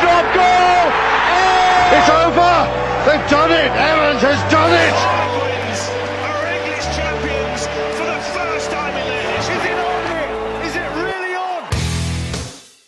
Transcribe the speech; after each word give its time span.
drop 0.00 0.26
goal! 0.34 0.86
It's 1.94 2.10
over! 2.10 2.54
They've 3.06 3.30
done 3.30 3.52
it! 3.52 3.70
Evans 3.70 4.22
has 4.22 4.40
done 4.50 4.72
it! 4.72 4.94
Quins 5.38 5.80
are 6.24 6.46
English 6.50 6.86
champions 6.96 7.66
for 7.98 8.06
the 8.06 8.20
first 8.34 8.70
time 8.70 8.94
in 8.96 9.06
their 9.06 9.36
history. 9.36 9.54
Is 9.56 9.64
it 9.64 9.78
on 9.78 10.02
here? 10.10 10.30
Is 10.66 10.74
it 10.76 10.88
really 11.02 11.34
on? 11.36 11.62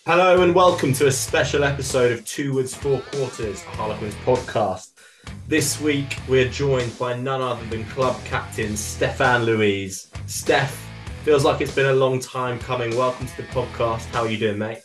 Hello 0.06 0.42
and 0.42 0.54
welcome 0.54 0.92
to 0.94 1.06
a 1.06 1.12
special 1.12 1.64
episode 1.64 2.12
of 2.12 2.24
Two 2.24 2.54
Words 2.54 2.74
Four 2.74 3.00
Quarters, 3.00 3.62
a 3.62 3.70
Harlequins 3.76 4.14
podcast. 4.16 4.92
This 5.48 5.80
week 5.80 6.18
we're 6.28 6.48
joined 6.48 6.98
by 6.98 7.16
none 7.16 7.40
other 7.40 7.64
than 7.66 7.84
club 7.84 8.16
captain 8.24 8.76
Stephan 8.76 9.42
Lewies. 9.42 10.08
Steph, 10.28 10.84
feels 11.24 11.44
like 11.44 11.60
it's 11.60 11.74
been 11.74 11.86
a 11.86 11.94
long 11.94 12.18
time 12.18 12.58
coming. 12.58 12.96
Welcome 12.96 13.26
to 13.28 13.36
the 13.36 13.44
podcast. 13.44 14.06
How 14.06 14.22
are 14.22 14.28
you 14.28 14.38
doing, 14.38 14.58
mate? 14.58 14.78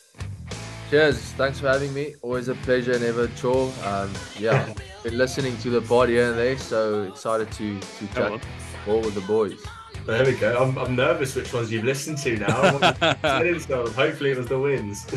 Cheers. 0.92 1.20
Thanks 1.20 1.58
for 1.58 1.70
having 1.70 1.94
me. 1.94 2.16
Always 2.22 2.50
a 2.50 2.56
pleasure, 2.56 3.00
never 3.00 3.24
a 3.24 3.28
chore. 3.30 3.72
Um, 3.86 4.12
yeah, 4.38 4.74
been 5.04 5.18
listening 5.18 5.58
to 5.60 5.70
the 5.70 5.82
pod 5.82 6.10
here 6.10 6.32
and 6.32 6.38
there, 6.38 6.58
so 6.58 7.04
excited 7.04 7.50
to 7.54 7.80
to 7.80 8.08
chat 8.08 8.46
all 8.86 9.00
with 9.00 9.16
the 9.16 9.22
boys. 9.22 9.64
There 10.06 10.26
we 10.26 10.34
go. 10.34 10.62
I'm, 10.62 10.78
I'm 10.78 10.94
nervous 10.98 11.34
which 11.34 11.54
ones 11.54 11.72
you've 11.72 11.86
listened 11.86 12.18
to 12.18 12.36
now. 12.36 12.62
I 12.62 12.72
want 12.74 12.84
to 12.84 13.18
get 13.22 13.48
into 13.48 13.68
them. 13.68 13.94
Hopefully 13.94 14.32
it 14.32 14.38
was 14.38 14.48
the 14.48 14.60
wins. 14.60 15.08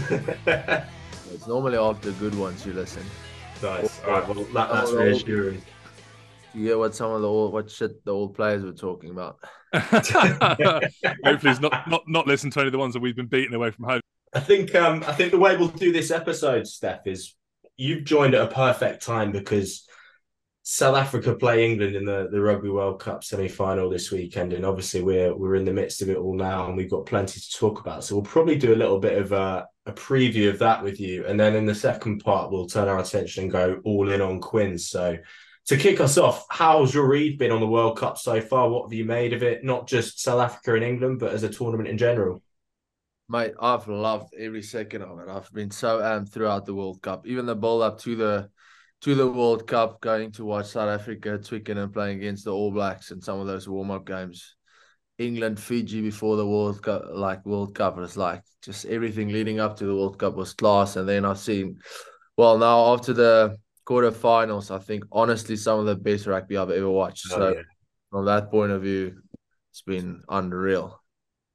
It's 1.32 1.48
normally 1.48 1.77
after 1.77 2.12
good 2.12 2.37
ones 2.37 2.65
you 2.65 2.73
listen. 2.73 3.02
nice. 3.60 4.01
All 4.04 4.10
right, 4.12 4.29
well, 4.29 4.45
that, 4.45 4.70
that's 4.70 4.93
reassuring. 4.93 5.60
You 6.52 6.66
hear 6.66 6.79
what 6.79 6.95
some 6.95 7.10
of 7.10 7.20
the 7.20 7.29
old 7.29 7.52
what 7.52 7.68
shit 7.68 8.04
the 8.04 8.12
old 8.12 8.37
players 8.37 8.62
were 8.62 8.70
talking 8.70 9.10
about. 9.10 9.41
Hopefully, 9.74 11.41
he's 11.43 11.59
not, 11.59 11.91
not 11.91 12.04
not 12.06 12.29
listen 12.29 12.51
to 12.51 12.60
any 12.60 12.68
of 12.68 12.73
the 12.73 12.79
ones 12.79 12.95
that 12.95 13.01
we've 13.01 13.16
been 13.16 13.26
beating 13.26 13.54
away 13.54 13.73
from 13.73 13.87
home. 13.87 14.01
I 14.35 14.40
think 14.40 14.74
um, 14.74 15.04
I 15.07 15.13
think 15.13 15.30
the 15.30 15.38
way 15.38 15.57
we'll 15.57 15.68
do 15.68 15.93
this 15.93 16.10
episode, 16.10 16.66
Steph, 16.66 17.07
is 17.07 17.35
you've 17.77 18.04
joined 18.04 18.35
at 18.35 18.43
a 18.43 18.52
perfect 18.52 19.04
time 19.04 19.30
because 19.30 19.87
South 20.65 20.96
Africa 20.96 21.35
play 21.35 21.65
England 21.65 21.95
in 21.95 22.04
the, 22.04 22.29
the 22.30 22.41
Rugby 22.41 22.68
World 22.68 23.01
Cup 23.01 23.23
semi 23.23 23.49
final 23.49 23.88
this 23.88 24.10
weekend, 24.10 24.52
and 24.52 24.66
obviously 24.66 25.02
we're 25.02 25.37
we're 25.37 25.54
in 25.54 25.65
the 25.65 25.73
midst 25.73 26.02
of 26.02 26.10
it 26.10 26.16
all 26.16 26.35
now, 26.35 26.66
and 26.66 26.76
we've 26.76 26.91
got 26.91 27.07
plenty 27.07 27.38
to 27.38 27.51
talk 27.52 27.80
about. 27.80 28.02
So 28.02 28.16
we'll 28.16 28.24
probably 28.24 28.57
do 28.57 28.74
a 28.74 28.76
little 28.76 28.99
bit 28.99 29.18
of 29.18 29.30
a, 29.30 29.68
a 29.87 29.93
preview 29.93 30.48
of 30.48 30.59
that 30.59 30.82
with 30.82 30.98
you, 30.98 31.24
and 31.26 31.38
then 31.38 31.54
in 31.54 31.66
the 31.66 31.74
second 31.74 32.21
part 32.21 32.51
we'll 32.51 32.66
turn 32.66 32.88
our 32.88 32.98
attention 32.98 33.45
and 33.45 33.52
go 33.52 33.80
all 33.85 34.10
in 34.10 34.21
on 34.21 34.41
Quins. 34.41 34.88
So. 34.88 35.19
To 35.69 35.79
kick 35.79 35.98
us 35.98 36.19
off, 36.19 36.45
how's 36.51 36.93
your 36.93 37.09
read 37.09 37.38
been 37.38 37.51
on 37.51 37.60
the 37.60 37.66
World 37.66 37.96
Cup 37.96 38.19
so 38.19 38.38
far? 38.43 38.69
What 38.69 38.85
have 38.85 38.93
you 38.93 39.07
made 39.07 39.32
of 39.32 39.43
it? 39.43 39.65
Not 39.65 39.88
just 39.88 40.21
South 40.21 40.38
Africa 40.38 40.74
and 40.74 40.85
England, 40.85 41.21
but 41.21 41.32
as 41.32 41.43
a 41.43 41.48
tournament 41.48 41.88
in 41.88 41.96
general. 41.96 42.43
Mate, 43.28 43.54
I've 43.58 43.88
loved 43.88 44.34
every 44.38 44.62
second 44.62 45.02
of 45.02 45.18
it. 45.18 45.28
I've 45.28 45.50
been 45.52 45.70
so 45.70 46.00
amped 46.00 46.32
throughout 46.32 46.66
the 46.66 46.74
World 46.74 47.00
Cup, 47.00 47.26
even 47.26 47.46
the 47.46 47.56
build 47.56 47.82
up 47.82 47.98
to 48.00 48.16
the 48.16 48.50
to 49.00 49.14
the 49.14 49.30
World 49.30 49.66
Cup, 49.66 50.00
going 50.00 50.32
to 50.32 50.44
watch 50.44 50.66
South 50.66 50.88
Africa, 50.88 51.38
Twickenham 51.38 51.92
playing 51.92 52.18
against 52.18 52.45
the 52.45 52.52
All 52.52 52.70
Blacks 52.70 53.10
and 53.10 53.22
some 53.22 53.38
of 53.38 53.46
those 53.46 53.68
warm 53.68 53.90
up 53.90 54.06
games. 54.06 54.56
England, 55.18 55.60
Fiji 55.60 56.00
before 56.00 56.36
the 56.36 56.46
World 56.46 56.82
Cup, 56.82 57.04
like 57.12 57.45
World 57.45 57.74
Cup, 57.74 57.98
it's 57.98 58.16
like 58.16 58.42
just 58.62 58.84
everything 58.86 59.28
leading 59.28 59.60
up 59.60 59.76
to 59.76 59.84
the 59.84 59.95
World 59.95 60.18
Cup 60.18 60.34
was 60.34 60.54
class. 60.54 60.96
And 60.96 61.08
then 61.08 61.24
I've 61.24 61.38
seen, 61.38 61.78
well, 62.36 62.58
now 62.58 62.95
after 62.95 63.12
the 63.12 63.56
quarterfinals, 63.86 64.75
I 64.75 64.78
think 64.78 65.04
honestly 65.12 65.56
some 65.56 65.78
of 65.78 65.86
the 65.86 65.97
best 65.97 66.26
rugby 66.26 66.56
I've 66.56 66.70
ever 66.70 66.91
watched. 66.91 67.26
Oh, 67.32 67.36
so 67.36 67.48
yeah. 67.54 67.62
from 68.10 68.25
that 68.25 68.50
point 68.50 68.72
of 68.72 68.82
view, 68.82 69.20
it's 69.70 69.82
been 69.82 70.22
unreal. 70.28 71.00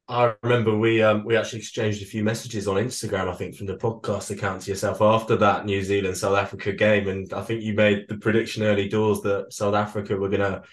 I 0.09 0.33
remember 0.41 0.75
we 0.75 1.03
um 1.03 1.23
we 1.23 1.37
actually 1.37 1.59
exchanged 1.59 2.01
a 2.01 2.05
few 2.05 2.23
messages 2.23 2.67
on 2.67 2.77
Instagram, 2.77 3.29
I 3.29 3.35
think, 3.35 3.55
from 3.55 3.67
the 3.67 3.77
podcast 3.77 4.31
account 4.31 4.63
to 4.63 4.71
yourself 4.71 5.01
after 5.01 5.35
that 5.37 5.65
New 5.65 5.83
Zealand 5.83 6.17
South 6.17 6.35
Africa 6.35 6.73
game, 6.73 7.07
and 7.07 7.31
I 7.31 7.43
think 7.43 7.61
you 7.61 7.73
made 7.75 8.07
the 8.09 8.17
prediction 8.17 8.63
early 8.63 8.89
doors 8.89 9.21
that 9.21 9.53
South 9.53 9.75
Africa 9.75 10.17
were 10.17 10.29
going 10.29 10.41
to 10.41 10.63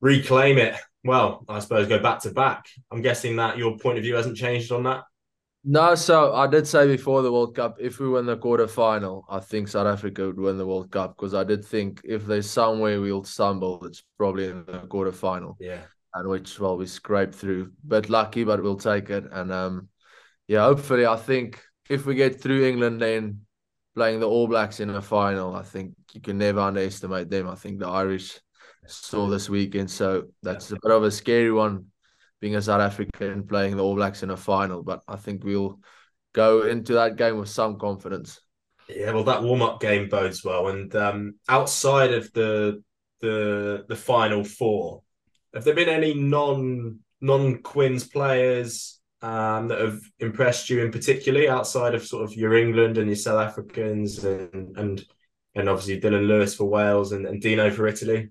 reclaim 0.00 0.58
it. 0.58 0.74
Well, 1.04 1.44
I 1.48 1.60
suppose 1.60 1.86
go 1.86 2.00
back 2.00 2.18
to 2.22 2.32
back. 2.32 2.66
I'm 2.90 3.00
guessing 3.00 3.36
that 3.36 3.58
your 3.58 3.78
point 3.78 3.98
of 3.98 4.04
view 4.04 4.16
hasn't 4.16 4.36
changed 4.36 4.72
on 4.72 4.82
that. 4.82 5.04
No, 5.64 5.94
so 5.94 6.34
I 6.34 6.46
did 6.46 6.66
say 6.66 6.86
before 6.86 7.22
the 7.22 7.30
World 7.30 7.54
Cup, 7.54 7.76
if 7.80 8.00
we 8.00 8.08
win 8.08 8.26
the 8.26 8.36
quarterfinal, 8.36 9.24
I 9.28 9.38
think 9.40 9.68
South 9.68 9.86
Africa 9.86 10.26
would 10.26 10.38
win 10.38 10.56
the 10.58 10.66
World 10.66 10.90
Cup 10.90 11.16
because 11.16 11.34
I 11.34 11.44
did 11.44 11.64
think 11.64 12.00
if 12.04 12.26
there's 12.26 12.48
some 12.50 12.80
way 12.80 12.98
we'll 12.98 13.24
stumble, 13.24 13.84
it's 13.84 14.02
probably 14.16 14.46
in 14.46 14.64
the 14.64 14.80
quarterfinal, 14.88 15.56
Yeah, 15.60 15.82
and 16.18 16.28
which 16.28 16.58
well 16.60 16.76
we 16.76 16.86
scraped 16.86 17.34
through. 17.34 17.72
But 17.84 18.10
lucky, 18.10 18.44
but 18.44 18.62
we'll 18.62 18.76
take 18.76 19.10
it. 19.10 19.24
And 19.30 19.52
um, 19.52 19.88
yeah, 20.46 20.62
hopefully, 20.64 21.06
I 21.06 21.16
think 21.16 21.62
if 21.88 22.06
we 22.06 22.14
get 22.14 22.40
through 22.40 22.66
England, 22.66 23.00
then 23.00 23.42
playing 23.94 24.20
the 24.20 24.28
All 24.28 24.46
Blacks 24.48 24.80
in 24.80 24.90
a 24.90 25.02
final, 25.02 25.54
I 25.54 25.62
think 25.62 25.94
you 26.12 26.20
can 26.20 26.38
never 26.38 26.60
underestimate 26.60 27.30
them. 27.30 27.48
I 27.48 27.54
think 27.54 27.78
the 27.78 27.88
Irish 27.88 28.38
saw 28.86 29.28
this 29.28 29.48
weekend, 29.48 29.90
so 29.90 30.28
that's 30.42 30.70
a 30.70 30.78
bit 30.82 30.92
of 30.92 31.02
a 31.04 31.10
scary 31.10 31.52
one 31.52 31.86
being 32.40 32.56
a 32.56 32.62
South 32.62 32.80
African 32.80 33.46
playing 33.46 33.76
the 33.76 33.82
All 33.82 33.96
Blacks 33.96 34.22
in 34.22 34.30
a 34.30 34.36
final, 34.36 34.82
but 34.82 35.02
I 35.08 35.16
think 35.16 35.44
we'll 35.44 35.80
go 36.32 36.62
into 36.62 36.94
that 36.94 37.16
game 37.16 37.38
with 37.38 37.48
some 37.48 37.78
confidence. 37.78 38.40
yeah. 38.88 39.12
Well, 39.12 39.24
that 39.24 39.42
warm 39.42 39.62
up 39.62 39.80
game 39.80 40.08
bodes 40.08 40.44
well. 40.44 40.68
And 40.68 40.94
um, 40.94 41.34
outside 41.48 42.12
of 42.12 42.32
the 42.32 42.82
the 43.20 43.84
the 43.88 43.96
final 43.96 44.44
four, 44.44 45.02
have 45.58 45.64
there 45.64 45.74
been 45.74 45.88
any 45.88 46.14
non 46.14 47.00
non 47.20 47.60
Quins 47.62 48.04
players 48.04 49.00
um, 49.22 49.66
that 49.66 49.80
have 49.80 50.00
impressed 50.20 50.70
you 50.70 50.84
in 50.84 50.92
particularly 50.92 51.48
outside 51.48 51.96
of 51.96 52.06
sort 52.06 52.22
of 52.22 52.32
your 52.36 52.56
England 52.56 52.96
and 52.96 53.08
your 53.08 53.16
South 53.16 53.40
Africans 53.40 54.24
and 54.24 54.76
and 54.76 55.04
and 55.56 55.68
obviously 55.68 55.98
Dillon 55.98 56.28
Lewis 56.28 56.54
for 56.54 56.66
Wales 56.66 57.10
and, 57.10 57.26
and 57.26 57.42
Dino 57.42 57.72
for 57.72 57.88
Italy? 57.88 58.30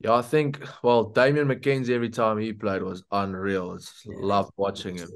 Yeah, 0.00 0.14
I 0.14 0.22
think 0.22 0.66
well, 0.82 1.04
Damian 1.04 1.46
McKenzie 1.48 1.90
every 1.90 2.08
time 2.08 2.38
he 2.38 2.54
played 2.54 2.82
was 2.82 3.04
unreal. 3.10 3.74
It's 3.74 4.02
loved 4.06 4.52
watching 4.56 4.96
him. 4.96 5.10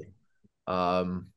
Um, 0.67 1.27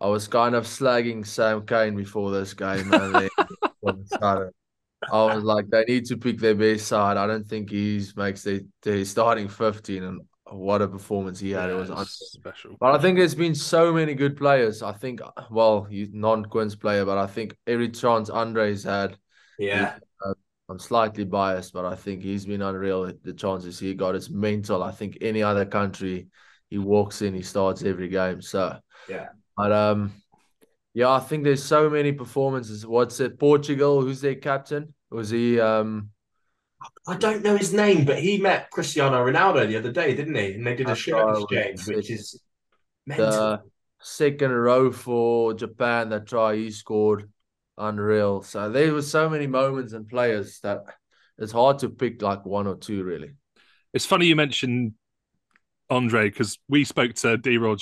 I 0.00 0.06
was 0.06 0.26
kind 0.26 0.54
of 0.54 0.64
slagging 0.64 1.26
Sam 1.26 1.66
Cane 1.66 1.96
before 1.96 2.30
this 2.30 2.54
game, 2.54 2.90
and 2.94 3.14
then 3.14 3.28
all 3.82 3.90
of 3.90 3.98
a 3.98 4.06
sudden, 4.06 4.50
I 5.12 5.34
was 5.34 5.44
like, 5.44 5.68
they 5.68 5.84
need 5.84 6.06
to 6.06 6.16
pick 6.16 6.38
their 6.38 6.54
best 6.54 6.86
side. 6.86 7.16
I 7.16 7.26
don't 7.26 7.46
think 7.46 7.70
he's 7.70 8.16
makes 8.16 8.42
their, 8.42 8.60
their 8.82 9.04
starting 9.04 9.48
fifteen, 9.48 10.02
and 10.02 10.20
what 10.44 10.82
a 10.82 10.88
performance 10.88 11.38
he 11.38 11.50
had! 11.50 11.70
it 11.70 11.74
was 11.74 11.90
un- 11.90 12.06
special. 12.06 12.76
But 12.80 12.94
I 12.94 12.98
think 12.98 13.18
there's 13.18 13.34
been 13.34 13.54
so 13.54 13.92
many 13.92 14.14
good 14.14 14.36
players. 14.36 14.82
I 14.82 14.92
think, 14.92 15.20
well, 15.50 15.84
he's 15.84 16.08
non 16.12 16.44
Quins 16.44 16.76
player, 16.76 17.04
but 17.04 17.18
I 17.18 17.26
think 17.26 17.56
every 17.66 17.90
chance 17.90 18.30
Andre's 18.30 18.84
had, 18.84 19.18
Yeah, 19.58 19.98
I'm 20.68 20.78
slightly 20.78 21.24
biased, 21.24 21.72
but 21.72 21.84
I 21.84 21.94
think 21.94 22.22
he's 22.22 22.44
been 22.44 22.62
unreal. 22.62 23.12
The 23.22 23.32
chances 23.32 23.78
he 23.78 23.94
got, 23.94 24.16
it's 24.16 24.30
mental. 24.30 24.82
I 24.82 24.90
think 24.90 25.18
any 25.20 25.42
other 25.42 25.64
country, 25.64 26.26
he 26.68 26.78
walks 26.78 27.22
in, 27.22 27.34
he 27.34 27.42
starts 27.42 27.84
every 27.84 28.08
game. 28.08 28.42
So, 28.42 28.76
yeah. 29.08 29.28
but 29.56 29.70
um, 29.70 30.12
yeah, 30.96 31.10
I 31.10 31.20
think 31.20 31.44
there's 31.44 31.62
so 31.62 31.90
many 31.90 32.10
performances. 32.10 32.86
What's 32.86 33.20
it? 33.20 33.38
Portugal, 33.38 34.00
who's 34.00 34.22
their 34.22 34.34
captain? 34.34 34.94
Was 35.10 35.28
he 35.28 35.60
um? 35.60 36.08
I 37.06 37.16
don't 37.18 37.42
know 37.42 37.54
his 37.54 37.74
name, 37.74 38.06
but 38.06 38.18
he 38.18 38.38
met 38.38 38.70
Cristiano 38.70 39.22
Ronaldo 39.22 39.68
the 39.68 39.76
other 39.76 39.92
day, 39.92 40.14
didn't 40.14 40.34
he? 40.36 40.52
And 40.54 40.66
they 40.66 40.74
did 40.74 40.86
a 40.86 40.90
That's 40.90 41.00
shirt 41.00 41.42
exchange, 41.42 41.86
which 41.86 42.10
it's- 42.10 42.34
is 42.34 42.42
mental. 43.06 43.30
the 43.30 43.62
second 44.00 44.52
row 44.52 44.90
for 44.90 45.52
Japan 45.52 46.08
that 46.10 46.26
try 46.26 46.56
he 46.56 46.70
scored 46.70 47.30
unreal. 47.76 48.40
So 48.40 48.70
there 48.70 48.94
were 48.94 49.02
so 49.02 49.28
many 49.28 49.46
moments 49.46 49.92
and 49.92 50.08
players 50.08 50.60
that 50.60 50.80
it's 51.36 51.52
hard 51.52 51.78
to 51.80 51.90
pick 51.90 52.22
like 52.22 52.46
one 52.46 52.66
or 52.66 52.76
two 52.76 53.04
really. 53.04 53.32
It's 53.92 54.06
funny 54.06 54.26
you 54.26 54.36
mentioned 54.36 54.94
Andre 55.90 56.30
because 56.30 56.58
we 56.68 56.84
spoke 56.84 57.12
to 57.16 57.36
D 57.36 57.58
Rog 57.58 57.80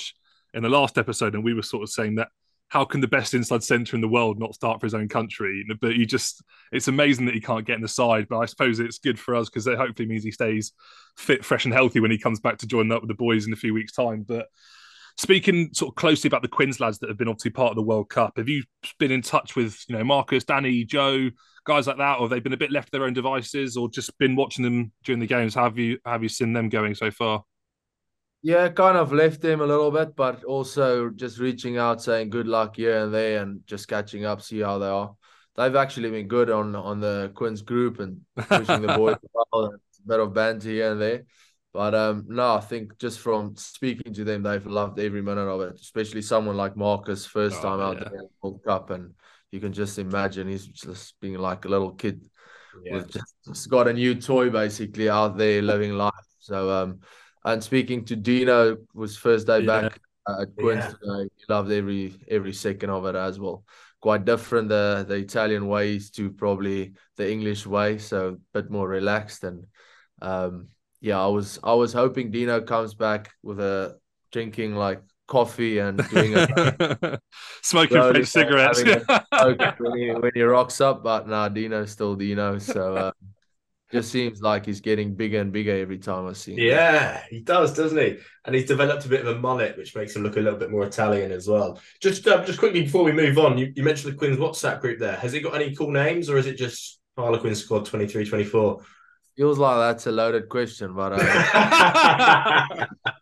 in 0.53 0.63
the 0.63 0.69
last 0.69 0.97
episode, 0.97 1.33
and 1.33 1.45
we 1.45 1.53
were 1.53 1.61
sort 1.63 1.83
of 1.83 1.89
saying 1.89 2.15
that 2.15 2.27
how 2.69 2.83
can 2.83 2.99
the 2.99 3.07
best 3.07 3.33
inside 3.33 3.63
centre 3.63 3.95
in 3.95 4.01
the 4.01 4.07
world 4.07 4.39
not 4.39 4.55
start 4.55 4.79
for 4.79 4.85
his 4.85 4.93
own 4.93 5.07
country? 5.07 5.65
But 5.79 5.95
he 5.95 6.05
just, 6.05 6.43
it's 6.71 6.87
amazing 6.87 7.25
that 7.27 7.35
he 7.35 7.41
can't 7.41 7.65
get 7.65 7.75
in 7.75 7.81
the 7.81 7.87
side. 7.87 8.27
But 8.27 8.39
I 8.39 8.45
suppose 8.45 8.79
it's 8.79 8.99
good 8.99 9.19
for 9.19 9.35
us 9.35 9.49
because 9.49 9.67
it 9.67 9.77
hopefully 9.77 10.07
means 10.07 10.23
he 10.23 10.31
stays 10.31 10.73
fit, 11.15 11.45
fresh, 11.45 11.65
and 11.65 11.73
healthy 11.73 11.99
when 11.99 12.11
he 12.11 12.17
comes 12.17 12.39
back 12.39 12.57
to 12.59 12.67
join 12.67 12.91
up 12.91 13.01
with 13.01 13.09
the 13.09 13.15
boys 13.15 13.45
in 13.45 13.53
a 13.53 13.57
few 13.57 13.73
weeks' 13.73 13.93
time. 13.93 14.25
But 14.27 14.47
speaking 15.17 15.69
sort 15.73 15.91
of 15.91 15.95
closely 15.95 16.27
about 16.27 16.41
the 16.41 16.47
Quins 16.47 16.79
lads 16.79 16.99
that 16.99 17.09
have 17.09 17.17
been 17.17 17.27
obviously 17.27 17.51
part 17.51 17.69
of 17.69 17.75
the 17.75 17.83
World 17.83 18.09
Cup, 18.09 18.33
have 18.37 18.49
you 18.49 18.63
been 18.99 19.11
in 19.11 19.21
touch 19.21 19.55
with, 19.55 19.79
you 19.87 19.95
know, 19.95 20.03
Marcus, 20.03 20.43
Danny, 20.43 20.83
Joe, 20.83 21.29
guys 21.65 21.87
like 21.87 21.97
that, 21.97 22.17
or 22.17 22.21
have 22.21 22.29
they 22.29 22.39
been 22.39 22.53
a 22.53 22.57
bit 22.57 22.71
left 22.71 22.87
to 22.87 22.91
their 22.91 23.05
own 23.05 23.13
devices, 23.13 23.77
or 23.77 23.89
just 23.89 24.17
been 24.17 24.35
watching 24.35 24.63
them 24.63 24.91
during 25.03 25.19
the 25.19 25.27
games? 25.27 25.53
How 25.55 25.63
have 25.63 25.77
you 25.77 25.99
how 26.03 26.13
have 26.13 26.23
you 26.23 26.29
seen 26.29 26.53
them 26.53 26.69
going 26.69 26.95
so 26.95 27.11
far? 27.11 27.43
Yeah, 28.45 28.69
kind 28.69 28.95
of 28.95 29.11
left 29.11 29.41
them 29.41 29.59
a 29.59 29.65
little 29.65 29.89
bit, 29.89 30.15
but 30.15 30.43
also 30.43 31.09
just 31.09 31.39
reaching 31.39 31.79
out, 31.79 31.99
saying 32.03 32.29
good 32.29 32.45
luck 32.45 32.75
here 32.75 32.99
and 32.99 33.11
there, 33.11 33.41
and 33.41 33.65
just 33.65 33.87
catching 33.87 34.23
up, 34.23 34.39
see 34.39 34.59
how 34.59 34.77
they 34.77 34.85
are. 34.85 35.15
They've 35.55 35.75
actually 35.75 36.11
been 36.11 36.27
good 36.27 36.51
on 36.51 36.75
on 36.75 36.99
the 36.99 37.31
Quins 37.33 37.63
group 37.63 37.99
and 37.99 38.21
pushing 38.35 38.83
the 38.83 38.95
boys 38.95 39.15
well, 39.33 39.65
and 39.65 39.73
a 39.73 40.07
bit 40.07 40.19
of 40.19 40.35
banter 40.35 40.69
here 40.69 40.91
and 40.91 41.01
there. 41.01 41.23
But 41.73 41.95
um, 41.95 42.25
no, 42.27 42.53
I 42.53 42.59
think 42.59 42.99
just 42.99 43.19
from 43.19 43.55
speaking 43.55 44.13
to 44.13 44.23
them, 44.23 44.43
they've 44.43 44.67
loved 44.67 44.99
every 44.99 45.23
minute 45.23 45.49
of 45.49 45.61
it. 45.61 45.81
Especially 45.81 46.21
someone 46.21 46.55
like 46.55 46.77
Marcus, 46.77 47.25
first 47.25 47.57
Oh, 47.61 47.63
time 47.63 47.79
out 47.79 47.95
yeah. 47.97 48.09
there 48.09 48.19
in 48.19 48.25
the 48.25 48.29
World 48.43 48.61
Cup, 48.63 48.91
and 48.91 49.15
you 49.49 49.59
can 49.59 49.73
just 49.73 49.97
imagine 49.97 50.47
he's 50.47 50.67
just 50.67 51.19
being 51.19 51.39
like 51.39 51.65
a 51.65 51.69
little 51.69 51.93
kid 51.93 52.21
Yeah. 52.85 52.97
with 52.97 53.11
just, 53.11 53.35
just 53.47 53.69
got 53.71 53.87
a 53.87 53.93
new 53.93 54.13
toy 54.13 54.51
basically 54.51 55.09
out 55.09 55.35
there 55.35 55.63
living 55.63 55.93
life. 55.93 56.13
So 56.37 56.69
um, 56.69 56.99
and 57.45 57.63
speaking 57.63 58.03
to 58.05 58.15
Dino 58.15 58.77
was 58.93 59.17
first 59.17 59.47
day 59.47 59.61
Yeah. 59.61 59.81
back 59.81 59.99
uh, 60.27 60.41
at 60.41 60.55
Quins 60.57 60.83
Yeah. 60.83 60.91
today. 60.99 61.29
He 61.37 61.43
loved 61.49 61.71
every 61.71 62.13
every 62.27 62.53
second 62.53 62.89
of 62.89 63.05
it 63.05 63.15
as 63.15 63.39
well. 63.39 63.63
Quite 64.01 64.25
different 64.25 64.69
the 64.69 65.05
the 65.07 65.15
Italian 65.15 65.67
ways 65.67 66.11
to 66.11 66.31
probably 66.31 66.93
the 67.17 67.31
English 67.31 67.65
way, 67.65 67.97
so 67.97 68.19
a 68.29 68.37
bit 68.61 68.69
more 68.69 68.87
relaxed 68.89 69.43
and 69.43 69.65
um 70.21 70.69
yeah, 71.01 71.21
I 71.21 71.27
was 71.27 71.59
I 71.63 71.73
was 71.73 71.93
hoping 71.93 72.31
Dino 72.31 72.61
comes 72.61 72.93
back 72.95 73.31
with 73.43 73.59
a 73.59 73.97
drinking 74.31 74.75
like 74.75 75.01
coffee 75.27 75.79
and 75.79 75.97
doing 76.09 76.33
a 76.35 77.19
Smoking 77.61 78.01
French 78.01 78.27
cigarettes. 78.27 78.79
having 78.79 79.03
smoke 79.37 79.79
when 79.79 79.97
he 79.97 80.11
when 80.11 80.31
he 80.33 80.41
rocks 80.41 80.81
up, 80.81 81.03
but 81.03 81.27
nah, 81.27 81.49
Dino's 81.49 81.91
still 81.91 82.15
Dino. 82.15 82.57
So 82.59 82.95
uh, 82.95 83.11
just 83.91 84.11
seems 84.11 84.41
like 84.41 84.65
he's 84.65 84.81
getting 84.81 85.13
bigger 85.15 85.39
and 85.39 85.51
bigger 85.51 85.77
every 85.77 85.97
time 85.97 86.27
I 86.27 86.33
see 86.33 86.53
him. 86.53 86.59
Yeah, 86.59 87.23
he 87.29 87.41
does, 87.41 87.73
doesn't 87.73 87.97
he? 87.97 88.17
And 88.45 88.55
he's 88.55 88.65
developed 88.65 89.05
a 89.05 89.09
bit 89.09 89.21
of 89.21 89.27
a 89.27 89.39
mullet, 89.39 89.77
which 89.77 89.95
makes 89.95 90.15
him 90.15 90.23
look 90.23 90.37
a 90.37 90.39
little 90.39 90.59
bit 90.59 90.71
more 90.71 90.85
Italian 90.85 91.31
as 91.31 91.47
well. 91.47 91.79
Just, 92.01 92.27
uh, 92.27 92.43
just 92.43 92.59
quickly 92.59 92.81
before 92.81 93.03
we 93.03 93.11
move 93.11 93.37
on, 93.37 93.57
you, 93.57 93.71
you 93.75 93.83
mentioned 93.83 94.13
the 94.13 94.17
Quins 94.17 94.37
WhatsApp 94.37 94.81
group 94.81 94.99
there. 94.99 95.15
Has 95.15 95.33
it 95.33 95.41
got 95.41 95.55
any 95.55 95.75
cool 95.75 95.91
names, 95.91 96.29
or 96.29 96.37
is 96.37 96.47
it 96.47 96.57
just 96.57 96.99
Harlequin 97.17 97.55
Squad 97.55 97.85
twenty 97.85 98.07
three 98.07 98.25
twenty 98.25 98.43
four? 98.43 98.81
Feels 99.37 99.57
like 99.57 99.77
that's 99.77 100.07
a 100.07 100.11
loaded 100.11 100.49
question, 100.49 100.93
but 100.93 101.13
uh, 101.13 102.85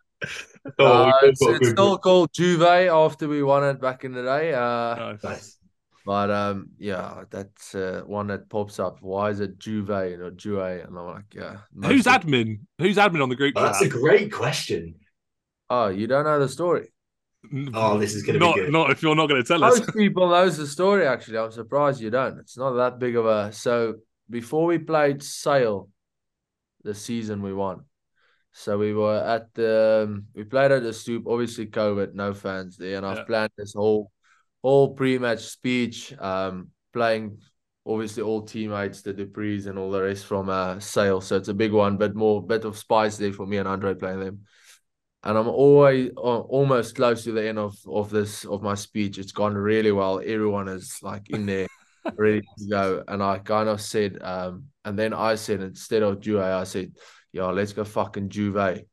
Oh, 0.78 1.04
uh, 1.04 1.12
it's, 1.22 1.42
it's 1.42 1.70
still 1.70 1.98
called 1.98 2.30
Juve 2.32 2.62
after 2.62 3.28
we 3.28 3.42
won 3.42 3.64
it 3.64 3.80
back 3.80 4.04
in 4.04 4.12
the 4.12 4.22
day. 4.22 4.54
Uh, 4.54 5.16
Nice. 5.22 5.58
Nice. 6.06 6.28
but 6.28 6.30
um, 6.30 6.70
yeah, 6.78 7.24
that's 7.30 7.74
uh, 7.74 8.02
one 8.06 8.28
that 8.28 8.48
pops 8.48 8.78
up. 8.78 8.98
Why 9.00 9.30
is 9.30 9.40
it 9.40 9.58
Juve 9.58 9.90
or 9.90 10.30
Juve? 10.30 10.84
And 10.86 10.98
I'm 10.98 11.06
like, 11.06 11.34
yeah. 11.34 11.58
Who's 11.82 12.06
of- 12.06 12.22
admin? 12.22 12.60
Who's 12.78 12.96
admin 12.96 13.22
on 13.22 13.28
the 13.28 13.36
group 13.36 13.54
Oh, 13.56 13.64
that's 13.64 13.82
a 13.82 13.88
great 13.88 14.32
question. 14.32 14.96
Oh, 15.70 15.88
you 15.88 16.06
don't 16.06 16.24
know 16.24 16.38
the 16.38 16.48
story. 16.48 16.88
Oh, 17.74 17.98
this 17.98 18.14
is 18.14 18.22
going 18.22 18.34
to 18.34 18.40
be 18.40 18.46
not, 18.46 18.54
good. 18.54 18.72
not 18.72 18.90
if 18.90 19.02
you're 19.02 19.14
not 19.14 19.28
going 19.28 19.42
to 19.42 19.46
tell 19.46 19.62
us. 19.64 19.78
Most 19.78 19.94
people 19.94 20.28
knows 20.28 20.56
the 20.56 20.66
story. 20.66 21.06
Actually, 21.06 21.38
I'm 21.38 21.50
surprised 21.50 22.00
you 22.00 22.10
don't. 22.10 22.38
It's 22.38 22.56
not 22.56 22.72
that 22.72 22.98
big 22.98 23.16
of 23.16 23.26
a. 23.26 23.52
So 23.52 23.96
before 24.30 24.66
we 24.66 24.78
played 24.78 25.22
Sale, 25.22 25.88
the 26.82 26.94
season 26.94 27.42
we 27.42 27.52
won. 27.52 27.84
So 28.52 28.78
we 28.78 28.94
were 28.94 29.18
at 29.18 29.52
the 29.54 30.04
um, 30.06 30.26
we 30.34 30.44
played 30.44 30.70
at 30.70 30.82
the 30.82 30.92
stoop. 30.92 31.24
Obviously, 31.26 31.66
COVID, 31.66 32.14
no 32.14 32.32
fans 32.34 32.76
there, 32.76 32.96
and 32.96 33.04
I've 33.04 33.26
planned 33.26 33.50
this 33.58 33.74
whole 33.74 34.10
whole 34.64 34.94
pre-match 34.94 35.40
speech, 35.40 36.14
um, 36.18 36.68
playing 36.94 37.38
obviously 37.86 38.22
all 38.22 38.40
teammates, 38.40 39.02
the 39.02 39.12
du 39.12 39.26
Preez 39.26 39.66
and 39.66 39.78
all 39.78 39.90
the 39.90 40.00
rest 40.00 40.24
from 40.24 40.48
uh, 40.48 40.80
Sale. 40.80 41.20
So 41.20 41.36
it's 41.36 41.48
a 41.48 41.54
big 41.54 41.70
one, 41.70 41.98
but 41.98 42.14
more 42.14 42.42
bit 42.42 42.64
of 42.64 42.78
spice 42.78 43.18
there 43.18 43.34
for 43.34 43.46
me 43.46 43.58
and 43.58 43.68
Andre 43.68 43.94
playing 43.94 44.20
them. 44.20 44.40
And 45.22 45.36
I'm 45.36 45.48
always 45.48 46.12
uh, 46.16 46.20
almost 46.20 46.96
close 46.96 47.24
to 47.24 47.32
the 47.32 47.46
end 47.46 47.58
of 47.58 47.76
of 47.86 48.08
this 48.08 48.46
of 48.46 48.62
my 48.62 48.74
speech. 48.74 49.18
It's 49.18 49.32
gone 49.32 49.54
really 49.54 49.92
well. 49.92 50.20
Everyone 50.24 50.68
is 50.68 50.98
like 51.02 51.28
in 51.28 51.44
there, 51.44 51.66
ready 52.16 52.40
to 52.40 52.68
go. 52.68 53.04
And 53.06 53.22
I 53.22 53.40
kind 53.40 53.68
of 53.68 53.82
said, 53.82 54.18
um, 54.22 54.64
and 54.86 54.98
then 54.98 55.12
I 55.12 55.34
said 55.34 55.60
instead 55.60 56.02
of 56.02 56.20
Juve, 56.20 56.40
I 56.40 56.64
said, 56.64 56.92
"Yo, 57.32 57.50
let's 57.52 57.74
go 57.74 57.84
fucking 57.84 58.30
Juve." 58.30 58.84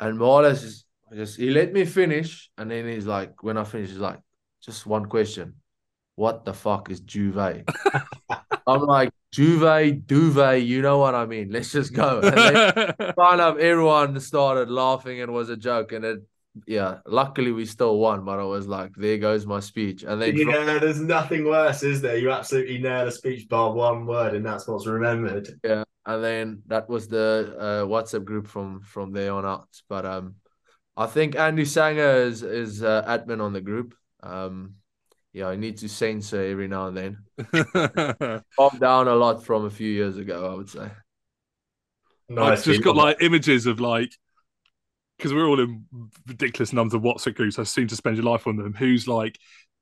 And 0.00 0.18
Marler 0.18 0.58
just, 0.58 0.86
just 1.14 1.38
he 1.38 1.50
let 1.50 1.74
me 1.74 1.84
finish, 1.84 2.50
and 2.56 2.70
then 2.70 2.86
he's 2.88 3.06
like, 3.06 3.42
when 3.42 3.58
I 3.58 3.64
finish, 3.64 3.90
he's 3.90 3.98
like, 3.98 4.20
"Just 4.60 4.86
one 4.86 5.06
question, 5.06 5.54
what 6.16 6.44
the 6.44 6.52
fuck 6.54 6.90
is 6.90 7.00
Juve?" 7.00 7.64
I'm 8.66 8.82
like, 8.82 9.10
Juve, 9.32 10.06
duvet, 10.06 10.62
you 10.62 10.82
know 10.82 10.98
what 10.98 11.14
I 11.14 11.26
mean. 11.26 11.50
Let's 11.50 11.72
just 11.72 11.92
go. 11.92 12.20
And 12.20 12.36
then 12.36 12.94
kind 13.18 13.40
of 13.40 13.58
everyone 13.58 14.18
started 14.20 14.70
laughing 14.70 15.20
and 15.20 15.28
it 15.30 15.32
was 15.32 15.50
a 15.50 15.56
joke. 15.56 15.90
And 15.92 16.04
it, 16.04 16.20
yeah, 16.66 16.98
luckily 17.06 17.50
we 17.52 17.64
still 17.66 17.98
won, 17.98 18.24
but 18.24 18.38
I 18.38 18.44
was 18.44 18.68
like, 18.68 18.92
there 18.96 19.18
goes 19.18 19.46
my 19.46 19.58
speech. 19.60 20.04
And 20.04 20.20
then 20.22 20.36
You 20.36 20.44
from- 20.44 20.66
know, 20.66 20.78
there's 20.78 21.00
nothing 21.00 21.44
worse, 21.46 21.82
is 21.82 22.00
there? 22.00 22.16
You 22.16 22.30
absolutely 22.30 22.78
nail 22.78 23.08
a 23.08 23.10
speech 23.12 23.48
bar 23.48 23.72
one 23.72 24.06
word, 24.06 24.34
and 24.34 24.44
that's 24.46 24.68
what's 24.68 24.86
remembered. 24.86 25.48
yeah, 25.64 25.82
and 26.06 26.22
then 26.22 26.62
that 26.66 26.88
was 26.88 27.08
the 27.08 27.56
uh, 27.58 27.86
WhatsApp 27.86 28.24
group 28.24 28.46
from 28.46 28.80
from 28.82 29.12
there 29.12 29.32
on 29.32 29.46
out. 29.46 29.68
But 29.88 30.04
um, 30.06 30.34
I 30.96 31.06
think 31.06 31.34
Andy 31.36 31.64
Sanger 31.64 32.22
is 32.22 32.42
is 32.42 32.82
uh, 32.84 33.02
admin 33.06 33.40
on 33.42 33.52
the 33.52 33.60
group. 33.60 33.94
Um, 34.22 34.76
yeah, 35.32 35.46
I 35.46 35.56
need 35.56 35.78
to 35.78 35.88
censor 35.88 36.42
every 36.42 36.68
now 36.68 36.88
and 36.88 36.96
then. 36.96 38.42
Calm 38.56 38.78
down 38.78 39.08
a 39.08 39.14
lot 39.14 39.44
from 39.44 39.64
a 39.64 39.70
few 39.70 39.90
years 39.90 40.16
ago, 40.16 40.52
I 40.52 40.56
would 40.56 40.68
say. 40.68 40.90
I've 42.36 42.62
just 42.62 42.82
got 42.82 42.96
like 42.96 43.18
images 43.20 43.66
of 43.66 43.80
like 43.80 44.12
because 45.16 45.34
we're 45.34 45.46
all 45.46 45.60
in 45.60 45.84
ridiculous 46.26 46.72
numbers 46.72 46.94
of 46.94 47.02
WhatsApp 47.02 47.34
groups. 47.34 47.58
I 47.58 47.64
seem 47.64 47.86
to 47.88 47.96
spend 47.96 48.16
your 48.16 48.24
life 48.24 48.46
on 48.46 48.56
them. 48.56 48.72
Who's 48.72 49.06
like 49.06 49.38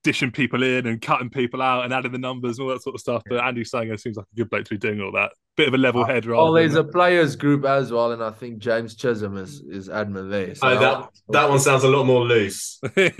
dishing 0.08 0.30
people 0.30 0.62
in 0.62 0.86
and 0.86 1.02
cutting 1.02 1.28
people 1.28 1.60
out 1.60 1.84
and 1.84 1.92
adding 1.92 2.12
the 2.12 2.18
numbers 2.18 2.58
and 2.58 2.66
all 2.66 2.72
that 2.72 2.82
sort 2.82 2.94
of 2.94 3.00
stuff. 3.00 3.22
But 3.28 3.44
Andy 3.44 3.62
Sanger 3.62 3.98
seems 3.98 4.16
like 4.16 4.24
a 4.32 4.36
good 4.36 4.48
bloke 4.48 4.64
to 4.64 4.70
be 4.70 4.78
doing 4.78 5.02
all 5.02 5.12
that. 5.12 5.32
Bit 5.54 5.68
of 5.68 5.74
a 5.74 5.76
level 5.76 6.02
uh, 6.02 6.06
head, 6.06 6.24
rather. 6.24 6.40
Oh, 6.40 6.54
there's 6.54 6.76
a 6.76 6.84
players 6.84 7.36
group 7.36 7.66
as 7.66 7.92
well, 7.92 8.12
and 8.12 8.24
I 8.24 8.30
think 8.30 8.56
James 8.56 8.94
Chisholm 8.94 9.36
is 9.36 9.60
is 9.60 9.90
admin 9.90 10.30
there. 10.30 10.54
So 10.54 10.66
Oh, 10.66 10.78
that 10.78 11.10
that 11.28 11.50
one 11.50 11.58
sounds 11.58 11.84
a 11.84 11.88
lot 11.88 12.04
more 12.04 12.24
loose. 12.24 12.80
there's 12.94 13.12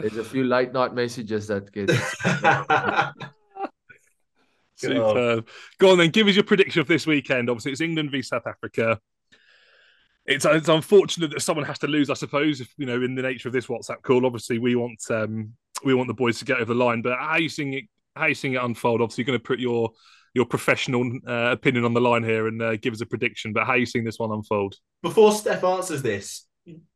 a 0.00 0.24
few 0.24 0.42
late 0.42 0.72
night 0.72 0.94
messages 0.94 1.46
that 1.46 1.70
get. 1.70 1.90
Superb. 4.74 5.46
Go 5.78 5.92
on 5.92 5.98
then. 5.98 6.10
Give 6.10 6.26
us 6.26 6.34
your 6.34 6.42
prediction 6.42 6.80
of 6.80 6.88
this 6.88 7.06
weekend. 7.06 7.48
Obviously, 7.48 7.70
it's 7.70 7.80
England 7.80 8.10
v 8.10 8.20
South 8.20 8.48
Africa. 8.48 8.98
It's 10.26 10.44
it's 10.44 10.68
unfortunate 10.68 11.32
that 11.32 11.42
someone 11.42 11.66
has 11.66 11.78
to 11.80 11.88
lose, 11.88 12.08
I 12.08 12.14
suppose. 12.14 12.60
If 12.60 12.72
you 12.76 12.86
know, 12.86 13.02
in 13.02 13.14
the 13.14 13.22
nature 13.22 13.48
of 13.48 13.52
this 13.52 13.66
WhatsApp 13.66 14.02
call, 14.02 14.24
obviously 14.24 14.58
we 14.58 14.76
want 14.76 15.00
um 15.10 15.54
we 15.84 15.94
want 15.94 16.08
the 16.08 16.14
boys 16.14 16.38
to 16.38 16.44
get 16.44 16.58
over 16.58 16.72
the 16.72 16.74
line. 16.74 17.02
But 17.02 17.18
how 17.18 17.30
are 17.30 17.40
you 17.40 17.48
seeing 17.48 17.72
it? 17.74 17.84
How 18.14 18.22
are 18.22 18.28
you 18.28 18.34
seeing 18.34 18.54
it 18.54 18.62
unfold? 18.62 19.00
Obviously, 19.00 19.22
you're 19.22 19.32
going 19.32 19.40
to 19.40 19.44
put 19.44 19.58
your 19.58 19.90
your 20.34 20.46
professional 20.46 21.10
uh, 21.26 21.50
opinion 21.50 21.84
on 21.84 21.92
the 21.92 22.00
line 22.00 22.22
here 22.22 22.46
and 22.46 22.62
uh, 22.62 22.76
give 22.76 22.94
us 22.94 23.00
a 23.00 23.06
prediction. 23.06 23.52
But 23.52 23.66
how 23.66 23.72
are 23.72 23.78
you 23.78 23.86
seeing 23.86 24.04
this 24.04 24.18
one 24.18 24.30
unfold? 24.30 24.76
Before 25.02 25.32
Steph 25.32 25.64
answers 25.64 26.02
this, 26.02 26.46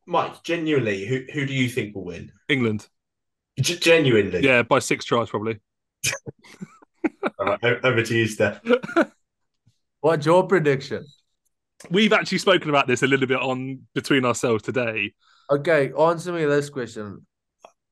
Mike, 0.07 0.43
genuinely, 0.43 1.05
who 1.07 1.25
who 1.33 1.47
do 1.47 1.53
you 1.53 1.69
think 1.69 1.95
will 1.95 2.05
win? 2.05 2.33
England, 2.49 2.89
G- 3.61 3.77
genuinely, 3.79 4.43
yeah, 4.43 4.63
by 4.63 4.79
six 4.79 5.05
tries 5.05 5.31
probably. 5.31 5.59
All 7.39 7.47
right, 7.47 7.85
over 7.85 8.03
to 8.03 8.17
you, 8.17 8.27
Steph. 8.27 8.61
What's 10.01 10.27
your 10.27 10.47
prediction? 10.47 11.05
We've 11.91 12.13
actually 12.13 12.39
spoken 12.39 12.71
about 12.71 12.87
this 12.87 13.03
a 13.03 13.07
little 13.07 13.27
bit 13.27 13.41
on 13.41 13.81
between 13.95 14.25
ourselves 14.25 14.63
today. 14.63 15.13
Okay, 15.51 15.93
answer 15.99 16.33
me 16.33 16.45
this 16.45 16.71
question. 16.71 17.27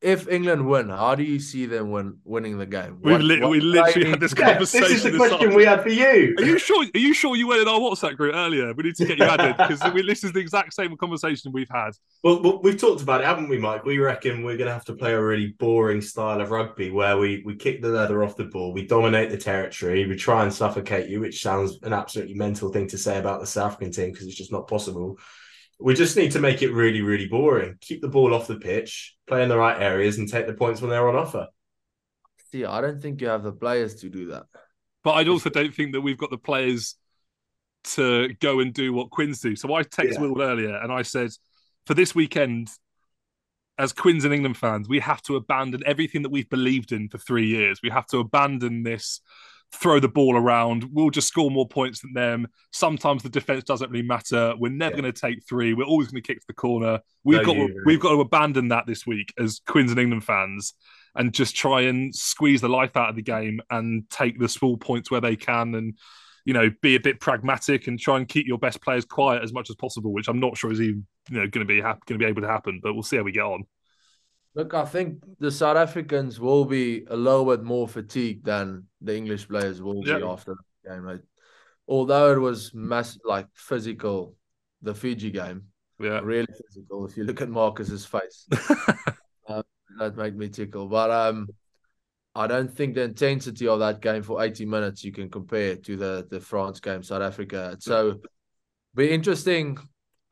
If 0.04 0.28
England 0.28 0.66
win, 0.68 0.90
how 0.90 1.14
do 1.14 1.23
you 1.23 1.40
see 1.40 1.64
them 1.64 1.90
win 1.90 2.18
winning 2.25 2.58
the 2.58 2.66
game? 2.66 2.99
We 3.02 3.12
What- 3.12 3.23
li- 3.23 3.40
what 3.40 3.49
we 3.50 3.61
literally 3.61 4.04
need 4.04 4.11
had 4.11 4.20
this 4.20 4.32
to 4.32 4.37
do? 4.37 4.42
Yeah, 4.42 4.58
this 4.58 4.75
is 4.75 5.02
the 5.02 5.08
this 5.12 5.16
question 5.16 5.34
afternoon. 5.37 5.56
we 5.56 5.64
had 5.64 5.82
for 5.82 5.88
you. 5.88 6.34
Are 6.37 6.44
you 6.44 6.58
sure? 6.58 6.84
Are 6.94 6.99
you 6.99 7.14
sure 7.14 7.37
you 7.37 7.46
went 7.46 7.62
in 7.62 7.68
our 7.68 7.80
WhatsApp 7.80 8.14
group 8.18 8.34
earlier? 8.34 8.75
We 8.75 8.82
need 8.82 8.96
to 8.96 9.06
get 9.06 9.16
you 9.16 9.25
added 9.25 9.56
because 9.56 9.80
this 9.80 10.23
is 10.23 10.32
the 10.32 10.40
exact 10.40 10.75
same 10.75 10.94
conversation 10.99 11.52
we've 11.52 11.70
had. 11.70 11.92
Well, 12.23 12.42
well, 12.42 12.61
we've 12.62 12.76
talked 12.78 13.00
about 13.00 13.23
it, 13.23 13.25
haven't 13.26 13.49
we, 13.49 13.56
Mike? 13.56 13.87
We 13.87 13.96
reckon 13.99 14.42
we're 14.44 14.58
going 14.58 14.68
to 14.68 14.75
have 14.75 14.84
to 14.87 14.94
play 14.94 15.14
a 15.14 15.23
really 15.23 15.54
boring 15.58 16.02
style 16.02 16.42
of 16.42 16.50
rugby 16.50 16.90
where 16.90 17.16
we 17.16 17.42
we 17.46 17.56
kick 17.56 17.80
the 17.80 17.88
leather 17.88 18.23
off 18.23 18.37
the 18.37 18.44
ball, 18.44 18.75
we 18.75 18.87
dominate 18.87 19.30
the 19.30 19.38
territory, 19.38 20.06
we 20.06 20.16
try 20.16 20.42
and 20.42 20.52
suffocate 20.52 21.08
you, 21.08 21.20
which 21.20 21.40
sounds 21.42 21.78
an 21.82 21.94
absolutely 21.94 22.34
mental 22.34 22.68
thing 22.70 22.87
to 22.88 22.99
say 22.99 23.18
about 23.18 23.40
the 23.40 23.46
South 23.46 23.73
African 23.73 23.90
team 23.90 24.12
because 24.12 24.26
it's 24.26 24.37
just 24.37 24.52
not 24.52 24.68
possible. 24.68 25.18
We 25.81 25.95
just 25.95 26.16
need 26.16 26.33
to 26.33 26.40
make 26.40 26.62
it 26.62 26.73
really, 26.73 27.02
really 27.02 27.26
boring. 27.26 27.76
Keep 27.81 28.00
the 28.00 28.09
ball 28.09 28.33
off 28.33 28.47
the 28.47 28.57
pitch, 28.57 29.16
play 29.26 29.43
in 29.43 29.49
the 29.49 29.59
right 29.59 29.81
areas, 29.81 30.19
and 30.19 30.28
take 30.28 30.47
the 30.47 30.54
points 30.54 30.81
when 30.81 30.90
they're 30.90 31.09
on 31.09 31.16
offer. 31.16 31.49
See, 32.52 32.64
I 32.64 32.81
don't 32.81 33.00
think 33.00 33.21
you 33.21 33.28
have 33.28 33.43
the 33.43 33.52
players 33.52 33.97
to 33.97 34.09
do 34.09 34.28
that. 34.28 34.45
But 35.02 35.12
I 35.12 35.28
also 35.28 35.50
don't 35.50 35.75
think 35.75 35.93
that 35.93 36.00
we've 36.00 36.19
got 36.19 36.31
the 36.31 36.38
players 36.38 36.95
to 37.85 38.33
go 38.40 38.61
and 38.61 38.73
do 38.73 38.93
what 38.93 39.11
Quins 39.11 39.40
do. 39.40 39.57
So 39.57 39.75
I 39.75 39.83
texted 39.83 40.14
Yeah. 40.14 40.21
Will 40.21 40.40
earlier 40.40 40.76
and 40.76 40.93
I 40.93 41.02
said, 41.02 41.31
for 41.87 41.95
this 41.95 42.14
weekend, 42.14 42.71
as 43.76 43.93
Quins 43.93 44.25
and 44.25 44.33
England 44.33 44.57
fans, 44.57 44.88
we 44.88 45.00
have 45.00 45.21
to 45.23 45.37
abandon 45.37 45.83
everything 45.85 46.23
that 46.23 46.31
we've 46.31 46.49
believed 46.49 46.93
in 46.93 47.09
for 47.09 47.19
three 47.19 47.47
years. 47.47 47.81
We 47.83 47.90
have 47.90 48.07
to 48.07 48.19
abandon 48.19 48.85
this, 48.85 49.21
throw 49.75 50.00
the 50.00 50.09
ball 50.09 50.37
around. 50.37 50.85
We'll 50.93 51.11
just 51.11 51.28
score 51.28 51.50
more 51.50 51.69
points 51.69 52.00
than 52.00 52.12
them. 52.12 52.49
Sometimes 52.73 53.23
the 53.23 53.28
defense 53.28 53.64
doesn't 53.64 53.90
really 53.90 54.07
matter. 54.07 54.54
We're 54.59 54.71
never 54.71 54.97
Yeah. 54.97 55.02
going 55.02 55.12
to 55.12 55.21
take 55.21 55.47
three. 55.49 55.75
We're 55.75 55.85
always 55.85 56.09
going 56.09 56.23
to 56.23 56.26
kick 56.26 56.40
to 56.40 56.47
the 56.47 56.54
corner. 56.54 57.00
We've 57.25 57.38
No, 57.40 57.45
got 57.47 57.57
you 57.57 57.83
we've 57.85 58.00
got 58.00 58.11
to 58.12 58.21
abandon 58.21 58.69
that 58.69 58.87
this 58.87 59.07
week 59.07 59.33
as 59.38 59.61
Quins 59.66 59.90
and 59.90 60.00
England 60.00 60.25
fans 60.25 60.75
and 61.16 61.33
just 61.33 61.54
try 61.54 61.83
and 61.83 62.14
squeeze 62.14 62.61
the 62.61 62.69
life 62.69 62.97
out 62.97 63.11
of 63.11 63.16
the 63.16 63.23
game 63.23 63.61
and 63.71 64.09
take 64.11 64.38
the 64.38 64.49
small 64.49 64.76
points 64.76 65.11
where 65.11 65.21
they 65.21 65.37
can 65.37 65.75
and 65.75 65.99
you 66.45 66.52
know 66.52 66.71
be 66.83 66.95
a 66.97 67.00
bit 67.00 67.21
pragmatic 67.21 67.87
and 67.87 67.99
try 67.99 68.16
and 68.19 68.28
keep 68.28 68.47
your 68.47 68.59
best 68.59 68.83
players 68.83 69.04
quiet 69.04 69.43
as 69.43 69.52
much 69.52 69.71
as 69.71 69.76
possible 69.76 70.12
which 70.12 70.28
i'm 70.28 70.40
not 70.40 70.59
sure 70.59 70.71
is 70.71 70.81
even 70.81 71.07
you 71.31 71.37
know 71.38 71.47
going 71.47 71.64
to 71.66 71.73
be 71.73 71.81
hap- 71.81 72.04
going 72.04 72.19
to 72.19 72.23
be 72.23 72.28
able 72.28 72.43
to 72.43 72.49
happen 72.49 72.81
but 72.83 72.93
we'll 72.93 73.02
see 73.02 73.16
how 73.16 73.23
we 73.23 73.33
get 73.33 73.45
on 73.45 73.64
Look, 74.54 74.73
I 74.73 74.84
think 74.84 75.23
the 75.40 75.50
South 75.50 75.76
Africans 75.76 76.38
will 76.38 76.64
be 76.64 77.04
a 77.08 77.16
little 77.16 77.44
bit 77.44 77.64
more 77.64 77.88
fatigued 77.88 78.44
than 78.44 78.84
the 79.00 79.16
English 79.16 79.49
players 79.49 79.82
will 79.82 80.02
be 80.02 80.12
after 80.12 80.54
the 80.54 80.90
game. 80.90 81.04
Like, 81.04 81.23
although 81.88 82.32
it 82.32 82.38
was 82.38 82.73
mass 82.73 83.18
like 83.25 83.49
physical, 83.54 84.37
the 84.82 84.94
Fiji 84.94 85.30
game, 85.32 85.64
Yeah. 85.99 86.20
really 86.23 86.46
physical. 86.66 87.04
If 87.06 87.16
you 87.16 87.25
look 87.25 87.40
at 87.40 87.49
Marcus's 87.49 88.06
face, 88.06 88.46
uh, 89.49 89.62
that 89.99 90.16
made 90.16 90.37
me 90.37 90.49
tickle. 90.49 90.87
But 90.87 91.11
um, 91.11 91.49
I 92.37 92.46
don't 92.46 92.73
think 92.73 92.94
the 92.94 93.02
intensity 93.02 93.66
of 93.66 93.80
that 93.80 94.00
game 94.00 94.23
for 94.23 94.40
80 94.40 94.66
minutes 94.66 95.02
you 95.02 95.11
can 95.12 95.28
compare 95.28 95.75
to 95.76 95.96
the 95.96 96.26
the 96.30 96.38
France 96.40 96.78
game, 96.78 97.02
South 97.02 97.23
Africa. 97.23 97.76
So 97.80 98.20
be 98.94 99.11
interesting. 99.11 99.78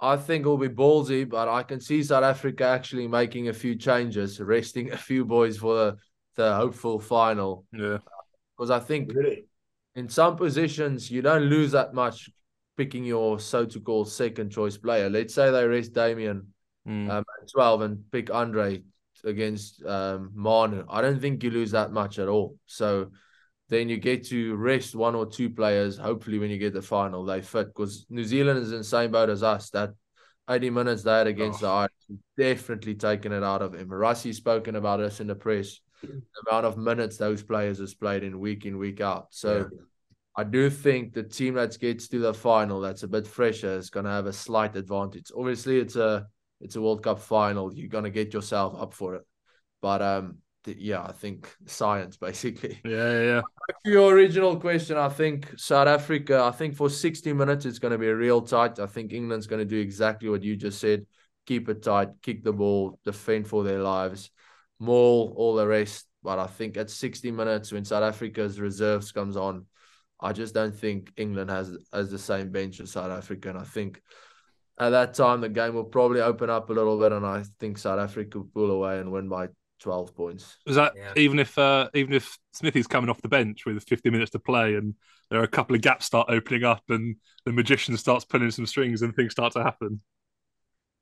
I 0.03 0.17
think 0.17 0.43
it'll 0.43 0.59
be 0.59 0.69
ballsy, 0.69 1.27
but 1.29 1.49
I 1.49 1.63
can 1.63 1.81
see 1.81 2.03
South 2.03 2.25
Africa 2.25 2.65
actually 2.65 3.07
making 3.07 3.49
a 3.49 3.53
few 3.53 3.77
changes, 3.77 4.41
resting 4.41 4.91
a 4.93 4.97
few 4.97 5.25
boys 5.25 5.57
for 5.57 5.75
the, 5.77 5.97
the 6.35 6.55
hopeful 6.57 6.99
final. 6.99 7.65
Yeah. 7.73 7.99
Because 8.59 8.71
I 8.71 8.81
think 8.81 9.13
Really? 9.15 9.45
in 9.95 10.09
some 10.09 10.37
positions 10.37 11.11
you 11.11 11.23
don't 11.23 11.45
lose 11.45 11.71
that 11.73 11.95
much 11.95 12.29
picking 12.77 13.05
your 13.05 13.39
so 13.39 13.65
to 13.65 13.81
call 13.81 14.05
second 14.05 14.51
choice 14.51 14.77
player. 14.77 15.09
Let's 15.09 15.35
say 15.35 15.51
they 15.51 15.67
rest 15.67 15.93
Damien 15.95 16.49
Mm. 16.85 17.09
um, 17.09 17.25
at 17.41 17.49
12 17.53 17.83
and 17.83 18.11
pick 18.11 18.29
Andre 18.35 18.83
against 19.25 19.85
um, 19.85 20.33
Manu. 20.35 20.85
I 20.91 21.01
don't 21.01 21.21
think 21.21 21.45
you 21.45 21.51
lose 21.53 21.71
that 21.71 21.93
much 21.93 22.19
at 22.19 22.27
all. 22.27 22.57
So 22.67 23.13
then 23.73 23.89
you 23.89 23.97
get 23.97 24.27
to 24.27 24.55
rest 24.57 24.95
one 24.95 25.15
or 25.15 25.25
two 25.25 25.49
players. 25.49 25.97
Hopefully, 25.97 26.39
when 26.39 26.51
you 26.51 26.59
get 26.59 26.75
the 26.75 26.83
final, 26.83 27.25
they 27.25 27.41
fit 27.41 27.69
because 27.69 28.05
New 28.11 28.25
Zealand 28.25 28.59
is 28.59 28.71
in 28.71 28.79
the 28.79 28.85
same 28.85 29.11
boat 29.11 29.31
as 29.31 29.43
us. 29.43 29.71
That 29.71 29.95
80 30.51 30.71
minutes 30.71 31.03
they 31.03 31.13
had 31.13 31.27
against 31.27 31.61
the 31.61 31.69
Irish 31.69 31.93
definitely 32.37 32.95
taken 32.95 33.33
it 33.33 33.43
out 33.43 33.63
of 33.63 33.75
him. 33.75 33.89
Rassie 33.89 34.35
spoken 34.35 34.77
about 34.77 34.99
this 34.99 35.21
in 35.21 35.27
the 35.27 35.35
press. 35.35 35.81
The 36.03 36.21
amount 36.51 36.67
of 36.67 36.77
minutes 36.77 37.17
those 37.17 37.43
players 37.43 37.79
has 37.79 37.95
played 37.95 38.25
in 38.25 38.39
week 38.39 38.67
in 38.67 38.77
week 38.79 39.01
out. 39.01 39.29
So. 39.31 39.69
I 40.35 40.45
do 40.45 40.71
think 40.71 41.13
the 41.13 41.23
team 41.23 41.53
that 41.55 41.79
gets 41.79 42.09
to 42.09 42.19
the 42.19 42.33
final 42.33 42.81
that's 42.81 43.03
a 43.03 43.07
bit 43.07 43.27
fresher 43.27 43.77
is 43.77 43.91
going 43.91 44.07
to 44.07 44.11
have 44.11 44.25
a 44.25 44.33
slight 44.33 44.77
advantage. 44.77 45.31
Obviously, 45.37 45.79
it's 45.79 45.95
a 45.95 46.27
it's 46.59 46.75
a 46.77 46.81
World 46.81 47.03
Cup 47.03 47.19
final. 47.19 47.71
You're 47.75 47.89
going 47.89 48.05
to 48.05 48.11
get 48.11 48.33
yourself 48.33 48.75
up 48.81 48.95
for 48.95 49.17
it. 49.17 49.27
But 49.83 50.01
um, 50.01 50.39
yeah, 50.65 51.03
I 51.03 51.13
think 51.13 51.55
science 51.67 52.17
basically. 52.29 52.81
Yeah, 52.85 53.13
yeah, 53.13 53.21
yeah. 53.21 53.41
To 53.85 53.91
your 53.91 54.13
original 54.13 54.57
question, 54.59 54.97
I 54.97 55.09
think 55.09 55.59
South 55.59 55.89
Africa. 55.89 56.43
I 56.43 56.51
think 56.51 56.77
for 56.77 56.89
60 56.89 57.33
minutes 57.33 57.67
it's 57.67 57.79
going 57.79 57.93
to 57.93 57.99
be 57.99 58.09
real 58.09 58.41
tight. 58.41 58.79
I 58.79 58.87
think 58.87 59.13
England's 59.13 59.47
going 59.47 59.61
to 59.61 59.65
do 59.65 59.79
exactly 59.79 60.29
what 60.29 60.43
you 60.43 60.57
just 60.57 60.81
said: 60.81 61.07
keep 61.47 61.69
it 61.69 61.83
tight, 61.83 62.09
kick 62.23 62.45
the 62.45 62.53
ball, 62.53 62.99
defend 63.05 63.49
for 63.49 63.65
their 63.65 63.81
lives, 63.81 64.31
maul 64.79 65.35
all 65.37 65.55
the 65.55 65.67
rest. 65.67 66.07
But 66.23 66.39
I 66.39 66.47
think 66.47 66.77
at 66.77 66.91
60 66.91 67.33
minutes, 67.33 67.73
when 67.73 67.85
South 67.85 68.05
Africa's 68.05 68.61
reserves 68.61 69.11
comes 69.11 69.37
on, 69.37 69.67
I 70.21 70.33
just 70.33 70.55
don't 70.55 70.75
think 70.75 71.13
England 71.17 71.51
has 71.51 71.77
has 71.93 72.11
the 72.11 72.19
same 72.19 72.51
bench 72.51 72.81
as 72.81 72.93
South 72.93 73.11
Africa, 73.11 73.51
and 73.51 73.59
I 73.59 73.65
think 73.65 74.01
at 74.79 74.91
that 74.91 75.15
time 75.15 75.41
the 75.41 75.49
game 75.49 75.75
will 75.75 75.85
probably 75.85 76.21
open 76.21 76.49
up 76.49 76.71
a 76.71 76.73
little 76.73 76.99
bit, 76.99 77.13
and 77.13 77.27
I 77.27 77.43
think 77.59 77.79
South 77.79 77.99
Africa 77.99 78.39
will 78.39 78.49
pull 78.55 78.71
away 78.71 79.01
and 79.01 79.11
win 79.11 79.29
by 79.29 79.49
12 79.83 80.15
points. 80.15 80.57
Is 80.67 80.77
that 80.77 80.95
Yeah. 80.97 81.13
even 81.17 81.39
if 81.39 81.59
uh, 81.59 81.89
even 81.95 82.15
if 82.15 82.39
Smithy's 82.53 82.87
coming 82.87 83.11
off 83.11 83.21
the 83.21 83.29
bench 83.29 83.67
with 83.67 83.83
50 83.85 84.11
minutes 84.11 84.31
to 84.31 84.39
play 84.39 84.77
and 84.77 84.95
there 85.31 85.41
are 85.41 85.45
a 85.45 85.49
couple 85.49 85.75
of 85.75 85.83
gaps 85.83 86.07
start 86.07 86.29
opening 86.31 86.65
up 86.65 86.83
and 86.89 87.17
the 87.45 87.53
magician 87.53 87.97
starts 87.97 88.25
pulling 88.25 88.51
some 88.51 88.67
strings 88.67 89.03
and 89.03 89.15
things 89.15 89.33
start 89.33 89.53
to 89.55 89.63
happen? 89.63 90.01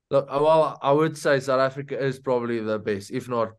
Look, 0.09 0.27
uh, 0.29 0.39
well, 0.41 0.77
I 0.81 0.91
would 0.91 1.17
say 1.17 1.39
South 1.39 1.61
Africa 1.61 1.97
is 1.97 2.19
probably 2.19 2.59
the 2.59 2.79
best, 2.79 3.11
if 3.11 3.29
not 3.29 3.51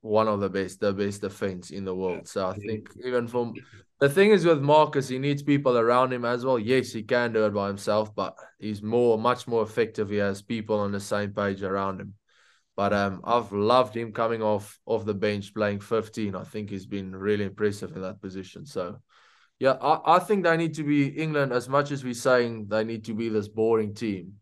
one 0.00 0.28
of 0.28 0.40
the 0.40 0.48
best, 0.48 0.80
the 0.80 0.94
best 0.94 1.20
defense 1.20 1.70
in 1.70 1.84
the 1.84 1.94
world. 1.94 2.26
So 2.26 2.46
I 2.46 2.54
think 2.54 2.88
even 3.04 3.28
from 3.28 3.52
the 3.98 4.08
thing 4.08 4.30
is 4.30 4.46
with 4.46 4.62
Marcus, 4.62 5.08
he 5.08 5.18
needs 5.18 5.42
people 5.42 5.76
around 5.76 6.12
him 6.12 6.24
as 6.24 6.44
well. 6.44 6.58
Yes, 6.58 6.92
he 6.92 7.02
can 7.02 7.34
do 7.34 7.44
it 7.44 7.52
by 7.52 7.68
himself, 7.68 8.14
but 8.14 8.34
he's 8.58 8.82
more, 8.82 9.18
much 9.18 9.46
more 9.46 9.62
effective. 9.62 10.08
He 10.08 10.16
has 10.16 10.40
people 10.40 10.78
on 10.78 10.92
the 10.92 11.00
same 11.00 11.32
page 11.32 11.62
around 11.62 12.00
him. 12.00 12.14
But 12.80 12.94
um, 12.94 13.20
I've 13.24 13.52
loved 13.52 13.94
him 13.94 14.10
coming 14.10 14.40
off 14.40 14.80
off 14.86 15.04
the 15.04 15.12
bench 15.12 15.52
playing 15.52 15.80
15. 15.80 16.34
I 16.34 16.44
think 16.44 16.70
he's 16.70 16.86
been 16.86 17.14
really 17.14 17.44
impressive 17.44 17.94
in 17.94 18.00
that 18.00 18.22
position. 18.22 18.64
So, 18.64 18.96
yeah, 19.58 19.72
I, 19.72 20.16
I 20.16 20.18
think 20.18 20.44
they 20.44 20.56
need 20.56 20.72
to 20.76 20.82
be 20.82 21.08
England 21.08 21.52
as 21.52 21.68
much 21.68 21.90
as 21.90 22.02
we're 22.02 22.14
saying 22.14 22.68
they 22.68 22.84
need 22.84 23.04
to 23.04 23.12
be 23.12 23.28
this 23.28 23.48
boring 23.48 23.92
team. 23.92 24.36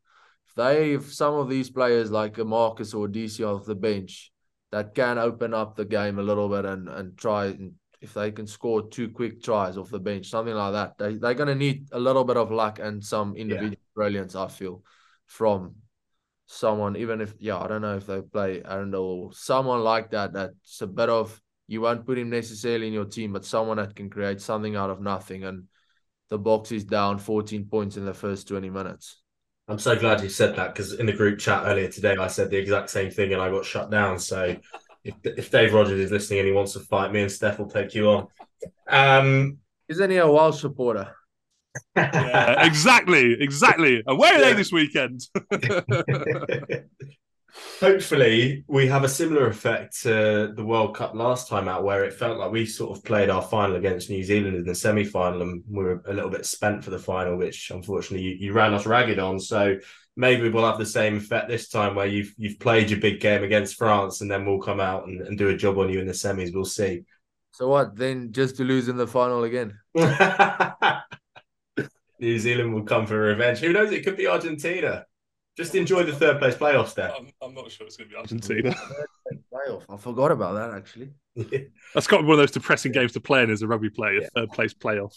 If 0.47 0.55
they, 0.55 0.93
if 0.93 1.13
some 1.13 1.35
of 1.35 1.49
these 1.49 1.69
players 1.69 2.13
like 2.13 2.39
a 2.39 2.45
Marcus 2.45 2.95
or 2.95 3.09
DC 3.09 3.45
off 3.45 3.65
the 3.67 3.75
bench 3.75 4.31
that 4.71 4.95
can 4.95 5.19
open 5.19 5.53
up 5.53 5.75
the 5.75 5.85
game 5.85 6.21
a 6.21 6.23
little 6.23 6.49
bit 6.49 6.65
and 6.65 6.89
and 6.89 7.19
try 7.19 7.47
and 7.47 7.73
if 8.01 8.15
they 8.15 8.31
can 8.31 8.47
score 8.47 8.89
two 8.89 9.09
quick 9.09 9.43
tries 9.43 9.77
off 9.77 9.91
the 9.91 9.99
bench, 9.99 10.31
something 10.31 10.55
like 10.55 10.75
that, 10.75 10.97
they 10.97 11.17
they're 11.17 11.35
gonna 11.35 11.57
need 11.57 11.89
a 11.91 11.99
little 11.99 12.23
bit 12.23 12.37
of 12.37 12.53
luck 12.53 12.79
and 12.79 13.05
some 13.05 13.35
individual 13.35 13.75
brilliance. 13.97 14.37
I 14.37 14.47
feel 14.47 14.85
from 15.27 15.75
someone, 16.49 16.97
even 16.97 17.21
if 17.21 17.35
yeah, 17.39 17.59
I 17.59 17.69
don't 17.69 17.83
know 17.83 17.97
if 17.97 18.07
they 18.07 18.21
play 18.23 18.61
Arundell 18.61 19.03
or 19.03 19.33
someone 19.33 19.81
like 19.81 20.11
that. 20.11 20.33
That's 20.33 20.81
a 20.81 20.87
bit 20.87 21.09
of 21.11 21.41
you 21.69 21.83
won't 21.83 22.07
put 22.07 22.19
him 22.19 22.31
necessarily 22.31 22.89
in 22.89 22.95
your 22.95 23.05
team, 23.05 23.35
but 23.35 23.45
someone 23.45 23.77
that 23.77 23.95
can 23.95 24.09
create 24.09 24.41
something 24.41 24.75
out 24.75 24.91
of 24.91 25.01
nothing. 25.01 25.45
And 25.45 25.65
the 26.31 26.39
Boks 26.39 26.73
is 26.73 26.85
down 26.85 27.19
14 27.19 27.67
points 27.67 27.97
in 27.97 28.07
the 28.07 28.15
first 28.15 28.49
20 28.49 28.71
minutes. 28.71 29.21
I'm 29.69 29.79
so 29.79 29.95
glad 29.95 30.23
you 30.23 30.31
said 30.31 30.57
that 30.57 30.75
because 30.75 30.95
in 30.95 31.05
the 31.05 31.13
group 31.13 31.39
chat 31.39 31.65
earlier 31.67 31.89
today, 31.89 32.17
I 32.19 32.29
said 32.29 32.51
the 32.51 32.57
exact 32.57 32.89
same 32.89 33.11
thing 33.11 33.35
and 33.35 33.43
I 33.43 33.51
got 33.51 33.67
shut 33.67 33.91
down. 33.91 34.19
So 34.19 34.57
if, 35.05 35.15
if 35.25 35.51
Dave 35.51 35.75
Rogers 35.75 36.01
is 36.01 36.11
listening 36.11 36.41
and 36.41 36.49
he 36.49 36.55
wants 36.55 36.73
to 36.73 36.81
fight 36.81 37.13
me 37.13 37.21
and 37.21 37.31
Steph 37.31 37.59
will 37.59 37.69
take 37.69 37.95
you 37.95 38.09
on. 38.09 38.27
Um, 38.89 39.59
Isn't 39.89 40.11
he 40.11 40.17
a 40.17 40.31
Welsh 40.31 40.63
supporter? 40.63 41.15
Yeah, 41.97 42.67
exactly, 42.67 43.37
exactly. 43.41 44.03
And 44.07 44.19
where 44.19 44.35
are 44.35 44.41
they 44.41 44.55
this 44.55 44.73
weekend? 44.73 45.23
Hopefully, 47.81 48.65
we 48.69 48.87
have 48.87 49.05
a 49.05 49.09
similar 49.09 49.49
effect 49.49 50.03
to 50.03 50.53
the 50.55 50.65
World 50.65 50.95
Cup 50.95 51.15
last 51.15 51.49
time 51.49 51.69
out, 51.69 51.85
where 51.85 52.05
it 52.05 52.13
felt 52.13 52.39
like 52.39 52.51
we 52.51 52.67
sort 52.67 52.97
of 52.97 53.05
played 53.05 53.31
our 53.31 53.43
final 53.43 53.77
against 53.77 54.11
New 54.11 54.23
Zealand 54.23 54.57
in 54.57 54.65
the 54.65 54.75
semi 54.75 55.05
final 55.05 55.43
and 55.43 55.63
we 55.69 55.85
were 55.85 56.03
a 56.07 56.13
little 56.13 56.31
bit 56.31 56.47
spent 56.47 56.85
for 56.85 56.91
the 56.91 56.99
final, 56.99 57.37
which 57.37 57.71
unfortunately 57.71 58.27
you, 58.27 58.37
you 58.39 58.53
ran 58.53 58.75
us 58.75 58.87
ragged 58.87 59.19
on. 59.19 59.41
So 59.41 59.77
maybe 60.17 60.49
we'll 60.49 60.67
have 60.67 60.79
the 60.79 60.87
same 60.87 61.17
effect 61.17 61.49
this 61.49 61.69
time 61.69 61.95
where 61.95 62.07
you've 62.07 62.35
you've 62.37 62.59
played 62.59 62.91
your 62.91 63.01
big 63.01 63.21
game 63.21 63.45
against 63.45 63.77
France 63.77 64.21
and 64.21 64.31
then 64.31 64.45
we'll 64.45 64.61
come 64.61 64.81
out 64.81 65.07
and, 65.07 65.21
and 65.23 65.39
do 65.39 65.49
a 65.49 65.57
job 65.57 65.79
on 65.79 65.89
you 65.89 66.01
in 66.01 66.07
the 66.07 66.13
semis. 66.13 66.53
We'll 66.53 66.65
see. 66.65 67.05
So 67.53 67.69
what? 67.69 67.97
Then 67.97 68.33
just 68.33 68.57
to 68.57 68.65
lose 68.65 68.89
in 68.89 68.97
the 68.97 69.07
final 69.07 69.45
again? 69.45 69.79
New 72.21 72.39
Zealand 72.39 72.75
will 72.75 72.83
come 72.83 73.07
for 73.07 73.19
revenge. 73.19 73.59
Who 73.59 73.73
knows? 73.73 73.93
It 73.93 74.05
could 74.05 74.17
be 74.17 74.27
Argentina. 74.27 75.05
Just 75.57 75.75
enjoy 75.75 76.05
the 76.05 76.13
third 76.13 76.39
place 76.39 76.55
playoffs 76.55 76.95
there. 76.95 77.13
I'm, 77.13 77.31
I'm 77.43 77.55
not 77.55 77.71
sure 77.71 77.87
it's 77.87 77.97
going 77.97 78.09
to 78.11 78.15
be 78.15 78.19
Argentina. 78.19 78.75
Playoff. 79.53 79.83
I 79.89 79.97
forgot 79.97 80.31
about 80.31 80.55
that 80.55 80.77
actually. 80.77 81.11
That's 81.95 82.07
got 82.07 82.19
to 82.19 82.23
be 82.23 82.29
one 82.29 82.35
of 82.35 82.39
those 82.39 82.51
depressing 82.53 82.93
games 82.93 83.13
to 83.13 83.21
play 83.21 83.43
in 83.43 83.51
as 83.51 83.63
a 83.63 83.67
rugby 83.67 83.91
player, 83.91 84.21
third 84.35 84.51
place 84.51 84.75
playoff. 84.75 85.15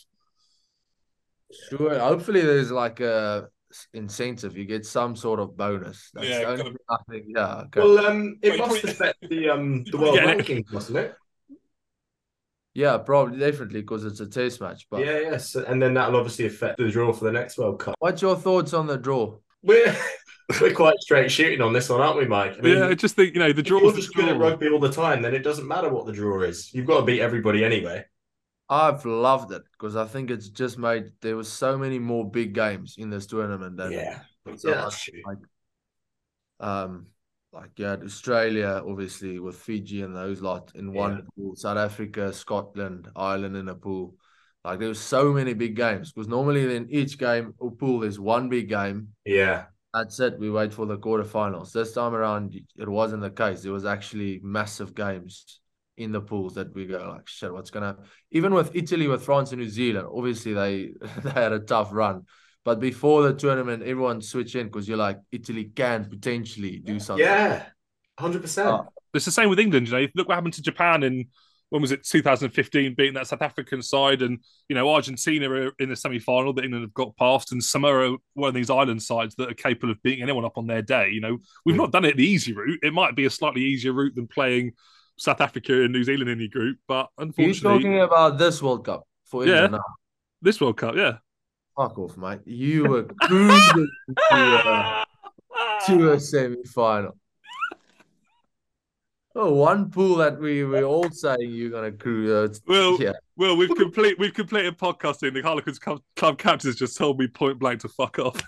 Sure. 1.70 2.00
Hopefully, 2.00 2.42
there's 2.42 2.72
like 2.72 3.00
a 3.02 3.50
incentive. 3.94 4.58
You 4.58 4.66
get 4.66 4.86
some 4.86 5.16
sort 5.16 5.40
of 5.40 5.56
bonus. 5.58 6.10
That's 6.14 6.28
Yeah, 6.28 6.40
the 6.40 6.46
only 6.48 6.64
gotta- 6.64 6.78
I 6.90 6.98
think. 7.12 7.26
Yeah. 7.28 7.56
Okay. 7.66 7.80
Well, 7.82 8.06
um, 8.06 8.38
it 8.42 8.50
Well, 8.50 8.58
you 8.58 8.66
must 8.74 8.84
affect 8.84 9.30
the 9.30 9.50
um 9.50 9.84
the 9.92 9.98
world 9.98 10.18
probably 10.18 10.44
get 10.44 10.48
rankings, 10.66 10.72
mustn't 10.72 10.98
it? 10.98 11.16
Yeah, 12.74 12.98
probably 12.98 13.38
definitely 13.40 13.82
because 13.82 14.06
it's 14.06 14.20
a 14.20 14.28
test 14.28 14.62
match. 14.62 14.88
But 14.90 15.06
Yeah, 15.06 15.20
yes, 15.20 15.56
and 15.56 15.82
then 15.82 15.94
that'll 15.94 16.16
obviously 16.18 16.46
affect 16.46 16.78
the 16.78 16.90
draw 16.90 17.12
for 17.14 17.26
the 17.26 17.32
next 17.32 17.58
World 17.58 17.80
Cup. 17.80 17.96
what's 18.00 18.22
your 18.22 18.36
thoughts 18.36 18.74
on 18.74 18.88
the 18.88 18.98
draw? 18.98 19.38
We're 19.64 19.96
we're 20.62 20.74
quite 20.74 20.98
straight 21.00 21.32
shooting 21.32 21.62
on 21.62 21.74
this 21.74 21.90
one, 21.90 22.02
aren't 22.02 22.18
we, 22.18 22.26
Mike? 22.26 22.56
I 22.58 22.62
mean, 22.62 22.78
yeah, 22.78 22.88
I 22.88 22.94
just 22.96 23.16
think 23.16 23.34
you 23.34 23.40
know 23.40 23.52
the 23.54 23.62
if 23.62 23.68
you're 23.68 23.94
just 23.94 24.14
good 24.16 24.30
at 24.30 24.40
rugby 24.40 24.70
all 24.70 24.80
the 24.80 24.92
time, 24.92 25.22
then 25.22 25.34
it 25.36 25.44
doesn't 25.44 25.68
matter 25.68 25.90
what 25.90 26.06
the 26.06 26.14
draw 26.14 26.42
is. 26.42 26.74
You've 26.74 26.88
got 26.88 27.00
to 27.02 27.06
beat 27.06 27.22
everybody 27.22 27.64
anyway. 27.64 28.06
I've 28.70 29.04
loved 29.06 29.52
it 29.52 29.64
because 29.74 29.98
I 29.98 30.06
think 30.06 30.32
it's 30.32 30.48
just 30.48 30.78
made 30.78 31.12
there 31.22 31.36
was 31.36 31.52
so 31.52 31.78
many 31.78 32.00
more 32.00 32.30
big 32.30 32.54
games 32.54 32.96
in 32.98 33.10
this 33.10 33.26
tournament 33.26 33.76
than 33.76 33.92
Yeah, 33.92 34.20
So 34.56 34.70
yeah, 34.70 34.76
I- 34.76 34.82
that's 34.84 35.04
true. 35.04 35.22
like 35.26 35.38
um 36.62 37.08
like 37.54 37.72
you 37.78 37.86
had 37.86 38.04
Australia 38.04 38.82
obviously 38.86 39.40
with 39.40 39.56
Fiji 39.58 40.02
and 40.04 40.16
those 40.16 40.42
lot 40.42 40.72
in 40.76 40.94
one 40.94 41.12
Yeah. 41.18 41.22
pool, 41.36 41.56
South 41.56 41.78
Africa, 41.78 42.32
Scotland, 42.34 43.10
Ireland 43.16 43.58
in 43.58 43.68
a 43.70 43.76
pool. 43.76 44.16
Like 44.64 44.80
there 44.80 44.88
was 44.90 45.00
so 45.00 45.34
many 45.34 45.54
big 45.54 45.76
games 45.76 46.12
because 46.12 46.28
normally 46.28 46.76
in 46.76 46.88
each 46.90 47.18
game 47.18 47.54
or 47.58 47.72
pool 47.72 48.00
there's 48.00 48.20
one 48.20 48.48
big 48.50 48.70
game. 48.70 49.10
Yeah, 49.26 49.66
That's 49.94 50.20
it. 50.22 50.40
We 50.40 50.50
wait 50.50 50.74
for 50.74 50.86
the 50.86 50.98
quarterfinals. 50.98 51.72
This 51.74 51.94
time 51.94 52.14
around 52.14 52.56
it 52.56 52.88
wasn't 52.90 53.22
the 53.24 53.32
case. 53.32 53.62
There 53.64 53.74
was 53.74 53.86
actually 53.86 54.40
massive 54.44 54.96
games 54.96 55.60
in 55.98 56.12
the 56.14 56.22
pools 56.22 56.56
that 56.56 56.74
we 56.74 56.86
go 56.86 57.10
like 57.10 57.28
shit, 57.28 57.52
what's 57.52 57.70
gonna 57.72 57.88
happen? 57.88 58.06
Even 58.32 58.54
with 58.54 58.74
Italy, 58.76 59.08
with 59.08 59.24
France 59.24 59.52
and 59.52 59.60
New 59.62 59.68
Zealand, 59.70 60.08
obviously 60.12 60.54
they 60.54 60.94
they 61.24 61.32
had 61.32 61.52
a 61.52 61.60
tough 61.60 61.90
run. 61.92 62.24
But 62.64 62.80
before 62.80 63.24
the 63.24 63.34
tournament, 63.34 63.82
everyone 63.84 64.22
switched 64.22 64.56
in 64.56 64.68
because 64.68 64.88
you're 64.88 64.98
like, 64.98 65.20
Italy 65.32 65.66
can 65.76 66.06
potentially 66.06 66.78
do 66.78 67.00
something. 67.00 67.26
yeah, 67.26 67.66
hundred 68.20 68.42
percent. 68.42 68.68
Oh, 68.70 68.88
It's 69.14 69.26
the 69.26 69.32
same 69.32 69.50
with 69.50 69.60
England. 69.60 69.88
You 69.88 69.94
know, 69.94 70.08
look 70.16 70.28
what 70.28 70.36
happened 70.36 70.54
to 70.56 70.62
Japan 70.62 71.04
in 71.04 71.28
when 71.72 71.82
was 71.82 71.92
it 71.94 72.04
2015 72.06 72.96
beating 72.96 73.14
that 73.14 73.28
South 73.28 73.42
African 73.42 73.82
side 73.82 74.22
and 74.22 74.40
you 74.70 74.76
know 74.76 74.94
Argentina 74.94 75.50
are 75.50 75.72
in 75.80 75.90
the 75.90 75.96
semi-final 75.96 76.54
that 76.54 76.66
England 76.66 76.84
have 76.84 76.94
got 76.94 77.16
past 77.18 77.52
and 77.52 77.64
Samoa 77.64 78.18
one 78.34 78.50
of 78.50 78.54
these 78.54 78.70
island 78.70 79.02
sides 79.02 79.36
that 79.36 79.50
are 79.50 79.56
capable 79.56 79.92
of 79.92 80.02
beating 80.04 80.22
anyone 80.22 80.46
up 80.46 80.58
on 80.58 80.68
their 80.68 80.82
day 80.82 81.10
you 81.10 81.22
know 81.22 81.38
we've 81.66 81.76
mm. 81.76 81.80
not 81.80 81.92
done 81.92 82.06
it 82.06 82.18
the 82.18 82.28
easy 82.28 82.54
route 82.54 82.80
it 82.84 82.94
might 82.94 83.16
be 83.16 83.26
a 83.26 83.30
slightly 83.30 83.62
easier 83.62 83.94
route 83.94 84.14
than 84.16 84.28
playing 84.28 84.74
South 85.18 85.42
Africa 85.42 85.84
and 85.84 85.94
New 85.94 86.04
Zealand 86.04 86.30
in 86.30 86.40
your 86.40 86.50
group 86.50 86.78
but 86.88 87.08
Are 87.18 87.24
you 87.24 87.28
unfortunately 87.30 87.80
talking 87.80 88.02
about 88.02 88.38
this 88.38 88.62
World 88.62 88.86
Cup 88.86 89.08
for 89.26 89.46
Yeah. 89.46 89.54
England 89.54 89.72
now? 89.74 89.96
this 90.42 90.60
World 90.60 90.78
Cup 90.78 90.96
yeah 90.96 91.18
Fuck 91.78 91.98
off, 91.98 92.18
mate. 92.18 92.40
You 92.46 92.84
were 92.84 93.04
cruising 93.22 93.90
to 94.08 94.36
a, 94.36 95.06
to 95.86 96.12
a 96.12 96.20
semi 96.20 96.64
final. 96.66 97.18
Oh, 99.34 99.54
one 99.54 99.90
pool 99.90 100.18
that 100.18 100.40
we 100.40 100.66
were 100.66 100.84
all 100.84 101.10
saying 101.10 101.38
you're 101.42 101.70
gonna 101.70 101.92
cruise. 101.92 102.30
Uh, 102.30 102.54
well 102.68 102.98
yeah, 103.02 103.14
well 103.38 103.56
we've 103.56 103.74
complete 103.76 104.20
we've 104.20 104.34
completed 104.34 104.78
podcasting 104.78 105.34
the 105.34 105.42
Harlequins 105.42 105.80
club, 105.80 106.02
club 106.18 106.38
captains 106.38 106.76
just 106.76 106.98
told 106.98 107.18
me 107.18 107.28
point 107.28 107.58
blank 107.58 107.80
to 107.82 107.88
fuck 107.88 108.20
off 108.20 108.42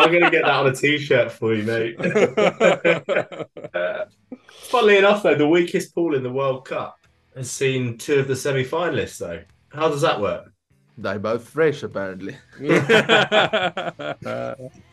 I'm 0.00 0.12
gonna 0.12 0.30
get 0.30 0.44
that 0.44 0.54
on 0.54 0.66
a 0.66 0.74
t-shirt 0.74 1.30
for 1.30 1.54
you, 1.54 1.62
mate. 1.64 1.96
Uh, 3.72 4.04
funnily 4.48 4.96
enough, 4.96 5.22
though, 5.22 5.36
the 5.36 5.46
weakest 5.46 5.94
pool 5.94 6.16
in 6.16 6.24
the 6.24 6.30
World 6.30 6.66
Cup 6.66 6.98
has 7.36 7.48
seen 7.50 7.96
two 7.96 8.18
of 8.18 8.26
the 8.26 8.34
semi-finalists. 8.34 9.18
Though, 9.18 9.42
how 9.68 9.88
does 9.88 10.00
that 10.00 10.20
work? 10.20 10.52
They 11.02 11.18
both 11.18 11.48
fresh 11.48 11.82
apparently. 11.82 12.36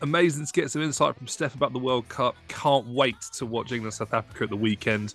Amazing 0.02 0.46
to 0.46 0.52
get 0.52 0.70
some 0.70 0.82
insight 0.82 1.16
from 1.16 1.26
Steph 1.26 1.54
about 1.54 1.72
the 1.72 1.78
World 1.78 2.08
Cup. 2.08 2.36
Can't 2.48 2.86
wait 2.88 3.20
to 3.34 3.46
watch 3.46 3.72
England 3.72 3.94
South 3.94 4.14
Africa 4.14 4.44
at 4.44 4.50
the 4.50 4.56
weekend. 4.56 5.14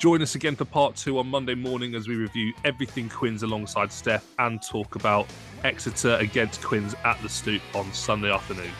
Join 0.00 0.20
us 0.20 0.34
again 0.34 0.56
for 0.56 0.64
part 0.64 0.96
two 0.96 1.18
on 1.18 1.28
Monday 1.28 1.54
morning 1.54 1.94
as 1.94 2.08
we 2.08 2.16
review 2.16 2.52
everything 2.64 3.08
Quins 3.08 3.44
alongside 3.44 3.92
Steph 3.92 4.26
and 4.40 4.60
talk 4.60 4.96
about 4.96 5.28
Exeter 5.62 6.16
against 6.16 6.60
Quins 6.60 6.96
at 7.04 7.20
the 7.22 7.28
Stoop 7.28 7.62
on 7.74 7.92
Sunday 7.92 8.32
afternoon. 8.32 8.72